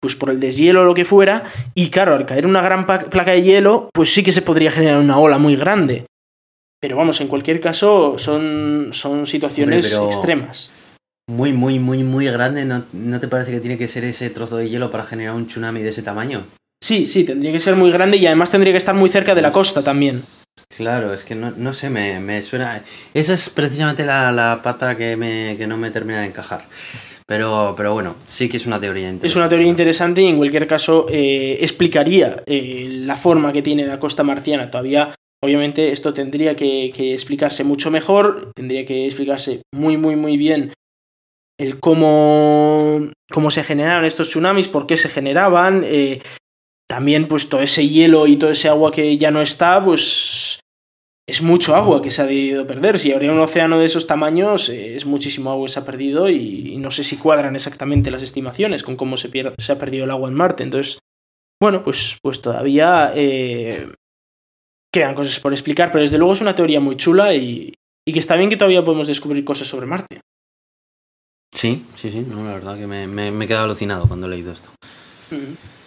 [0.00, 3.32] pues por el deshielo o lo que fuera, y claro, al caer una gran placa
[3.32, 6.06] de hielo, pues sí que se podría generar una ola muy grande.
[6.80, 10.70] Pero vamos, en cualquier caso, son, son situaciones Hombre, extremas.
[11.28, 14.56] muy, muy, muy, muy grande, ¿no, ¿no te parece que tiene que ser ese trozo
[14.56, 16.44] de hielo para generar un tsunami de ese tamaño?
[16.82, 19.42] Sí, sí, tendría que ser muy grande y además tendría que estar muy cerca de
[19.42, 20.22] la costa también.
[20.76, 22.82] Claro, es que no, no sé, me, me suena...
[23.14, 26.64] Esa es precisamente la, la pata que, me, que no me termina de encajar.
[27.26, 29.26] Pero, pero bueno, sí que es una teoría interesante.
[29.28, 33.86] Es una teoría interesante y en cualquier caso eh, explicaría eh, la forma que tiene
[33.86, 34.68] la costa marciana.
[34.68, 40.36] Todavía, obviamente, esto tendría que, que, explicarse mucho mejor, tendría que explicarse muy, muy, muy
[40.36, 40.72] bien
[41.56, 45.82] el cómo, cómo se generaron estos tsunamis, por qué se generaban.
[45.84, 46.22] Eh,
[46.90, 50.58] también, pues todo ese hielo y todo ese agua que ya no está, pues
[51.24, 52.98] es mucho agua que se ha debido perder.
[52.98, 56.28] Si habría un océano de esos tamaños, eh, es muchísimo agua que se ha perdido
[56.28, 59.78] y, y, no sé si cuadran exactamente las estimaciones con cómo se, pierde, se ha
[59.78, 60.64] perdido el agua en Marte.
[60.64, 60.98] Entonces,
[61.62, 63.86] bueno, pues, pues todavía eh,
[64.92, 67.72] quedan cosas por explicar, pero desde luego es una teoría muy chula y,
[68.04, 70.22] y, que está bien que todavía podemos descubrir cosas sobre Marte.
[71.54, 74.30] Sí, sí, sí, no, la verdad que me, me, me he quedado alucinado cuando he
[74.30, 74.70] leído esto.
[75.30, 75.79] Mm -hmm.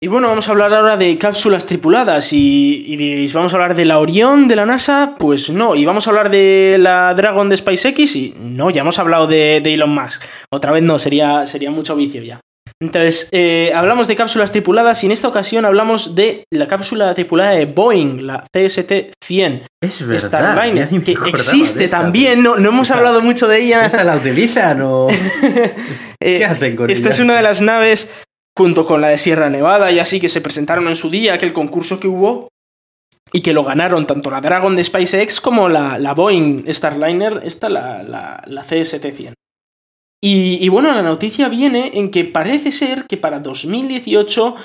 [0.00, 3.74] Y bueno, vamos a hablar ahora de cápsulas tripuladas y, y, diréis, ¿vamos a hablar
[3.74, 5.16] de la Orión de la NASA?
[5.18, 9.00] Pues no, y vamos a hablar de la Dragon de SpaceX y no, ya hemos
[9.00, 10.22] hablado de, de Elon Musk.
[10.52, 12.38] Otra vez no, sería, sería mucho vicio ya.
[12.80, 17.50] Entonces, eh, hablamos de cápsulas tripuladas y en esta ocasión hablamos de la cápsula tripulada
[17.50, 19.66] de Boeing, la CST-100.
[19.82, 23.84] Es verdad, Starliner, que existe esta, también, no, no, hemos hablado mucho de ella.
[23.84, 25.08] ¿Esta la utilizan o...?
[26.20, 27.14] ¿Qué hacen con Esta ella?
[27.14, 28.12] es una de las naves
[28.58, 31.52] junto con la de Sierra Nevada y así que se presentaron en su día, aquel
[31.52, 32.48] concurso que hubo
[33.32, 37.68] y que lo ganaron tanto la Dragon de SpaceX como la, la Boeing Starliner, esta
[37.68, 39.34] la, la, la CST-100.
[40.20, 44.56] Y, y, bueno, la noticia viene en que parece ser que para 2018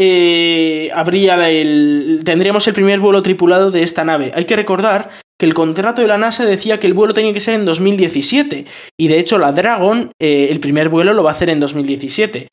[0.00, 4.30] eh, habría el, tendríamos el primer vuelo tripulado de esta nave.
[4.36, 7.40] Hay que recordar que el contrato de la NASA decía que el vuelo tenía que
[7.40, 11.34] ser en 2017 y de hecho la Dragon eh, el primer vuelo lo va a
[11.34, 12.46] hacer en 2017.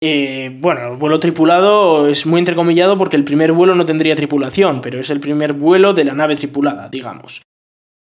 [0.00, 5.00] Bueno, el vuelo tripulado es muy entrecomillado porque el primer vuelo no tendría tripulación, pero
[5.00, 7.42] es el primer vuelo de la nave tripulada, digamos.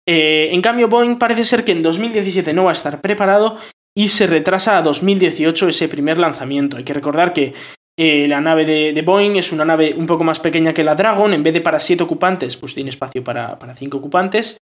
[0.08, 3.58] Eh, en cambio, Boeing parece ser que en 2017 no va a estar preparado
[3.96, 6.78] y se retrasa a 2018 ese primer lanzamiento.
[6.78, 7.54] Hay que recordar que
[7.98, 11.34] eh, la nave de, Boeing es una nave un poco más pequeña que la Dragon,
[11.34, 14.58] en vez de para 7 ocupantes, pues tiene espacio para 5 ocupantes,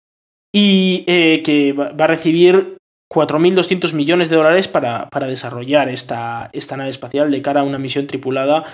[0.55, 2.77] y eh, que va a recibir
[3.15, 7.79] 4.200 millones de dólares para, para desarrollar esta, esta, nave espacial de cara a una
[7.79, 8.65] misión tripulada,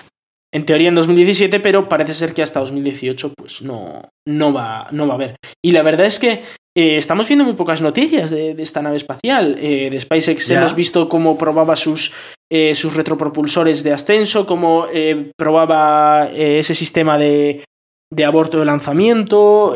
[0.53, 5.07] en teoría en 2017, pero parece ser que hasta 2018 pues no, no, va, no
[5.07, 5.35] va a haber.
[5.63, 6.43] Y la verdad es que
[6.77, 9.55] eh, estamos viendo muy pocas noticias de, de esta nave espacial.
[9.59, 10.59] Eh, de SpaceX yeah.
[10.59, 12.13] hemos visto cómo probaba sus,
[12.51, 17.63] eh, sus retropropulsores de ascenso, cómo eh, probaba ese sistema de,
[18.11, 19.73] de aborto de lanzamiento,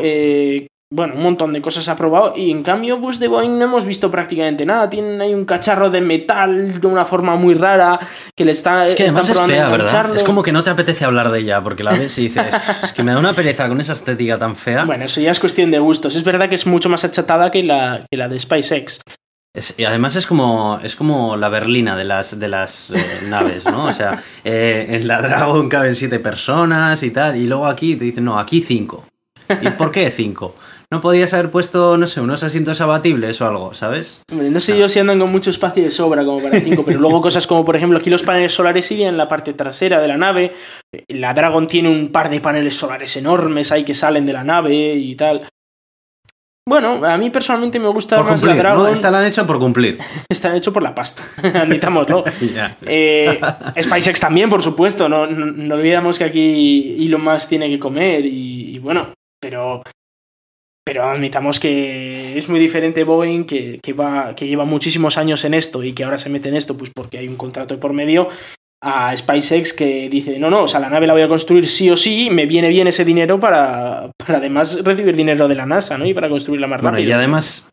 [0.96, 3.84] bueno, un montón de cosas ha probado y en cambio pues de Boeing no hemos
[3.84, 4.88] visto prácticamente nada.
[4.88, 8.00] Tienen ahí un cacharro de metal de una forma muy rara
[8.34, 10.16] que le está Es que además es fea, ¿verdad?
[10.16, 12.46] Es como que no te apetece hablar de ella porque la ves y dices,
[12.82, 14.86] es que me da una pereza con esa estética tan fea.
[14.86, 16.16] Bueno, eso ya es cuestión de gustos.
[16.16, 19.02] Es verdad que es mucho más achatada que la, que la de SpaceX.
[19.52, 23.66] Es, y además es como, es como la berlina de las, de las eh, naves,
[23.66, 23.84] ¿no?
[23.84, 28.06] O sea, eh, en la Dragon caben siete personas y tal, y luego aquí te
[28.06, 29.04] dicen, no, aquí cinco.
[29.60, 30.56] ¿Y por qué cinco?
[30.90, 34.22] No podías haber puesto, no sé, unos asientos abatibles o algo, ¿sabes?
[34.30, 37.00] Hombre, no sé yo si andan con mucho espacio de sobra como para cinco, pero
[37.00, 40.08] luego cosas como, por ejemplo, aquí los paneles solares siguen en la parte trasera de
[40.08, 40.54] la nave.
[41.08, 44.94] La Dragon tiene un par de paneles solares enormes ahí que salen de la nave
[44.94, 45.48] y tal.
[46.68, 48.82] Bueno, a mí personalmente me gusta por más cumplir, la Dragon.
[48.84, 48.88] ¿no?
[48.88, 49.98] Esta la han hecho por cumplir.
[50.42, 51.22] Han hecho por la pasta,
[51.62, 52.24] admitámoslo.
[52.40, 52.76] yeah.
[52.86, 53.40] eh,
[53.80, 55.08] SpaceX también, por supuesto.
[55.08, 59.82] No, no, no, olvidamos que aquí Elon Musk tiene que comer y, y bueno, pero
[60.86, 65.52] pero admitamos que es muy diferente Boeing, que, que, va, que lleva muchísimos años en
[65.52, 68.28] esto y que ahora se mete en esto pues porque hay un contrato por medio,
[68.80, 71.90] a SpaceX que dice, no, no, o sea, la nave la voy a construir sí
[71.90, 75.98] o sí, me viene bien ese dinero para, para además recibir dinero de la NASA,
[75.98, 76.06] ¿no?
[76.06, 77.10] Y para construirla más bueno, rápido.
[77.10, 77.68] Y además,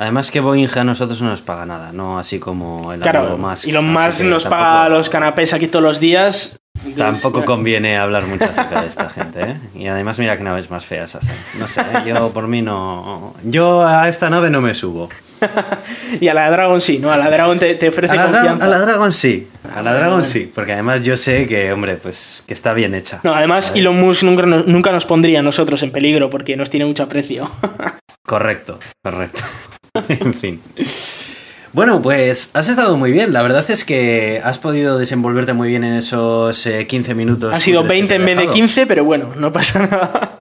[0.00, 3.66] además que Boeing a nosotros no nos paga nada, no así como el claro, más.
[3.66, 6.61] Y lo más nos paga los canapés aquí todos los días.
[6.96, 9.56] Tampoco conviene hablar mucho acerca de esta gente, ¿eh?
[9.74, 11.34] Y además mira qué naves más feas hacen.
[11.58, 12.02] No sé, ¿eh?
[12.06, 13.34] yo por mí no...
[13.44, 15.08] Yo a esta nave no me subo.
[16.20, 17.10] y a la Dragon sí, ¿no?
[17.10, 18.64] A la Dragon te, te ofrece a la confianza.
[18.64, 22.44] A la Dragon sí, a la Dragon sí, porque además yo sé que, hombre, pues
[22.46, 23.20] que está bien hecha.
[23.22, 23.80] No, además ¿sabes?
[23.80, 27.50] Elon Musk nunca, nunca nos pondría a nosotros en peligro porque nos tiene mucho aprecio.
[28.26, 29.42] correcto, correcto.
[30.08, 30.60] en fin.
[31.72, 33.32] Bueno, pues has estado muy bien.
[33.32, 37.52] La verdad es que has podido desenvolverte muy bien en esos eh, 15 minutos.
[37.52, 40.38] Ha sido 20 en vez de 15, pero bueno, no pasa nada.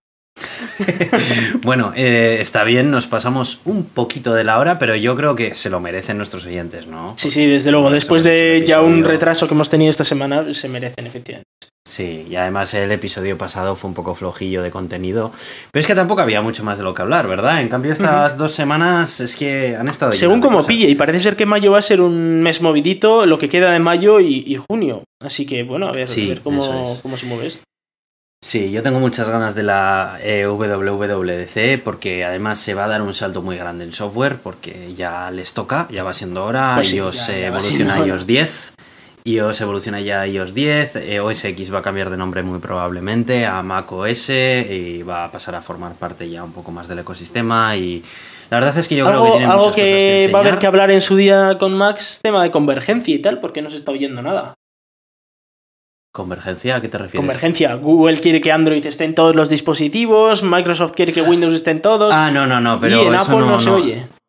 [1.62, 5.56] bueno, eh, está bien, nos pasamos un poquito de la hora, pero yo creo que
[5.56, 7.14] se lo merecen nuestros oyentes, ¿no?
[7.18, 7.92] Sí, sí, desde luego.
[7.92, 11.48] Después de ya un retraso que hemos tenido esta semana, se merecen, efectivamente.
[11.84, 15.32] Sí, y además el episodio pasado fue un poco flojillo de contenido.
[15.72, 17.60] Pero es que tampoco había mucho más de lo que hablar, ¿verdad?
[17.60, 20.12] En cambio, estas dos semanas es que han estado.
[20.12, 23.40] Según como pille, y parece ser que mayo va a ser un mes movidito, lo
[23.40, 25.04] que queda de mayo y, junio.
[25.20, 27.64] Así que, bueno, a ver, a ver cómo, cómo se mueve esto.
[28.44, 33.04] Sí, yo tengo muchas ganas de la eh, WWDC porque además se va a dar
[33.04, 36.92] un salto muy grande en software porque ya les toca, ya va siendo hora, pues
[36.92, 38.74] iOS evoluciona a iOS 10,
[39.24, 42.60] iOS evoluciona ya a iOS 10, eh, OS X va a cambiar de nombre muy
[42.60, 46.88] probablemente a Mac OS y va a pasar a formar parte ya un poco más
[46.88, 48.04] del ecosistema y
[48.50, 50.42] la verdad es que yo creo que tiene algo muchas que, cosas que va a
[50.42, 53.70] haber que hablar en su día con Max, tema de convergencia y tal, porque no
[53.70, 54.56] se está oyendo nada.
[56.14, 56.76] ¿Convergencia?
[56.76, 57.22] ¿A qué te refieres?
[57.22, 57.74] Convergencia.
[57.76, 61.82] Google quiere que Android esté en todos los dispositivos, Microsoft quiere que Windows esté en
[61.82, 62.14] todos.
[62.14, 63.04] Ah, no, no, no, pero.
[63.04, 64.21] Y en Apple no, se oye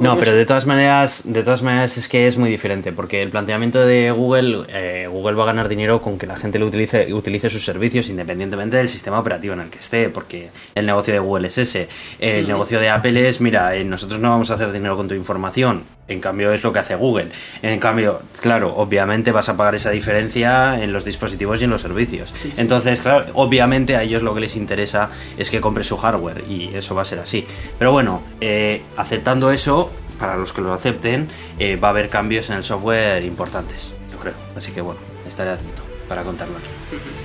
[0.00, 3.30] no, pero de todas maneras, de todas maneras es que es muy diferente, porque el
[3.30, 7.12] planteamiento de Google, eh, Google va a ganar dinero con que la gente lo utilice,
[7.14, 11.20] utilice sus servicios independientemente del sistema operativo en el que esté, porque el negocio de
[11.20, 11.88] Google es ese.
[12.18, 15.14] El negocio de Apple es, mira, eh, nosotros no vamos a hacer dinero con tu
[15.14, 17.28] información, en cambio es lo que hace Google.
[17.62, 21.82] En cambio, claro, obviamente vas a pagar esa diferencia en los dispositivos y en los
[21.82, 22.32] servicios.
[22.56, 26.74] Entonces, claro, obviamente a ellos lo que les interesa es que compre su hardware y
[26.74, 27.46] eso va a ser así.
[27.78, 31.28] Pero bueno, eh, aceptando eso, para los que lo acepten,
[31.58, 34.34] eh, va a haber cambios en el software importantes, yo creo.
[34.56, 37.23] Así que bueno, estaré atento para contarlo aquí.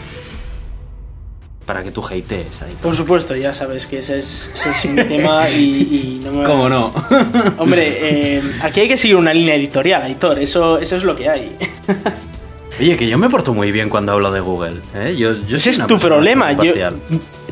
[1.69, 2.73] Para que tú hatees ahí.
[2.81, 4.49] Por supuesto, ya sabes que ese es,
[4.91, 6.43] mi tema y, no me...
[6.43, 6.91] ¿Cómo no?
[7.59, 11.29] Hombre, eh, aquí hay que seguir una línea editorial, Aitor, eso, eso es lo que
[11.29, 11.55] hay.
[12.79, 14.77] Oye, que yo me porto muy bien cuando hablo de Google.
[14.95, 15.15] ¿eh?
[15.15, 16.57] Yo, Ese es tu problema.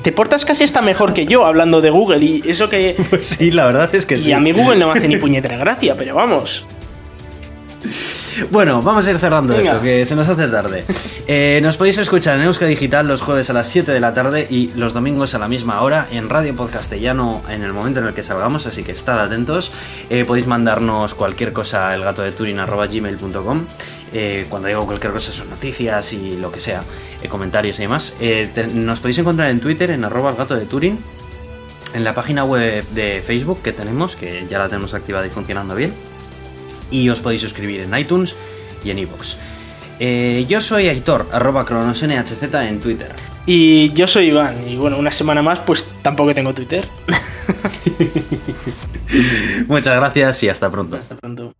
[0.01, 2.95] te portas casi hasta mejor que yo hablando de Google y eso que...
[3.11, 4.31] Pues sí, la verdad es que sí.
[4.31, 6.65] Y a mí Google no me hace ni puñetera gracia, pero vamos.
[8.51, 10.85] Bueno, vamos a ir cerrando esto, que se nos hace tarde.
[11.29, 14.47] Eh, nos podéis escuchar en Euska Digital los jueves a las 7 de la tarde
[14.49, 18.13] y los domingos a la misma hora en Radio Podcastellano en el momento en el
[18.13, 19.73] que salgamos, así que estad atentos.
[20.09, 23.65] Eh, podéis mandarnos cualquier cosa al gato de gmail.com
[24.13, 26.81] eh, cuando digo cualquier cosa son noticias y lo que sea,
[27.21, 28.13] eh, comentarios y demás.
[28.73, 30.97] Nos podéis encontrar en Twitter en arroba el gato de Turing,
[31.93, 35.75] en la página web de Facebook que tenemos, que ya la tenemos activada y funcionando
[35.75, 35.93] bien,
[36.91, 38.35] y os podéis suscribir en iTunes
[38.83, 39.35] y en iVoox.
[40.47, 43.11] yo soy Aitor, arroba cronosnhz en Twitter.
[43.45, 46.85] Y yo soy Iván, y bueno, una semana más pues tampoco tengo Twitter.
[49.67, 50.97] Muchas gracias y hasta pronto.
[50.97, 51.53] Hasta pronto.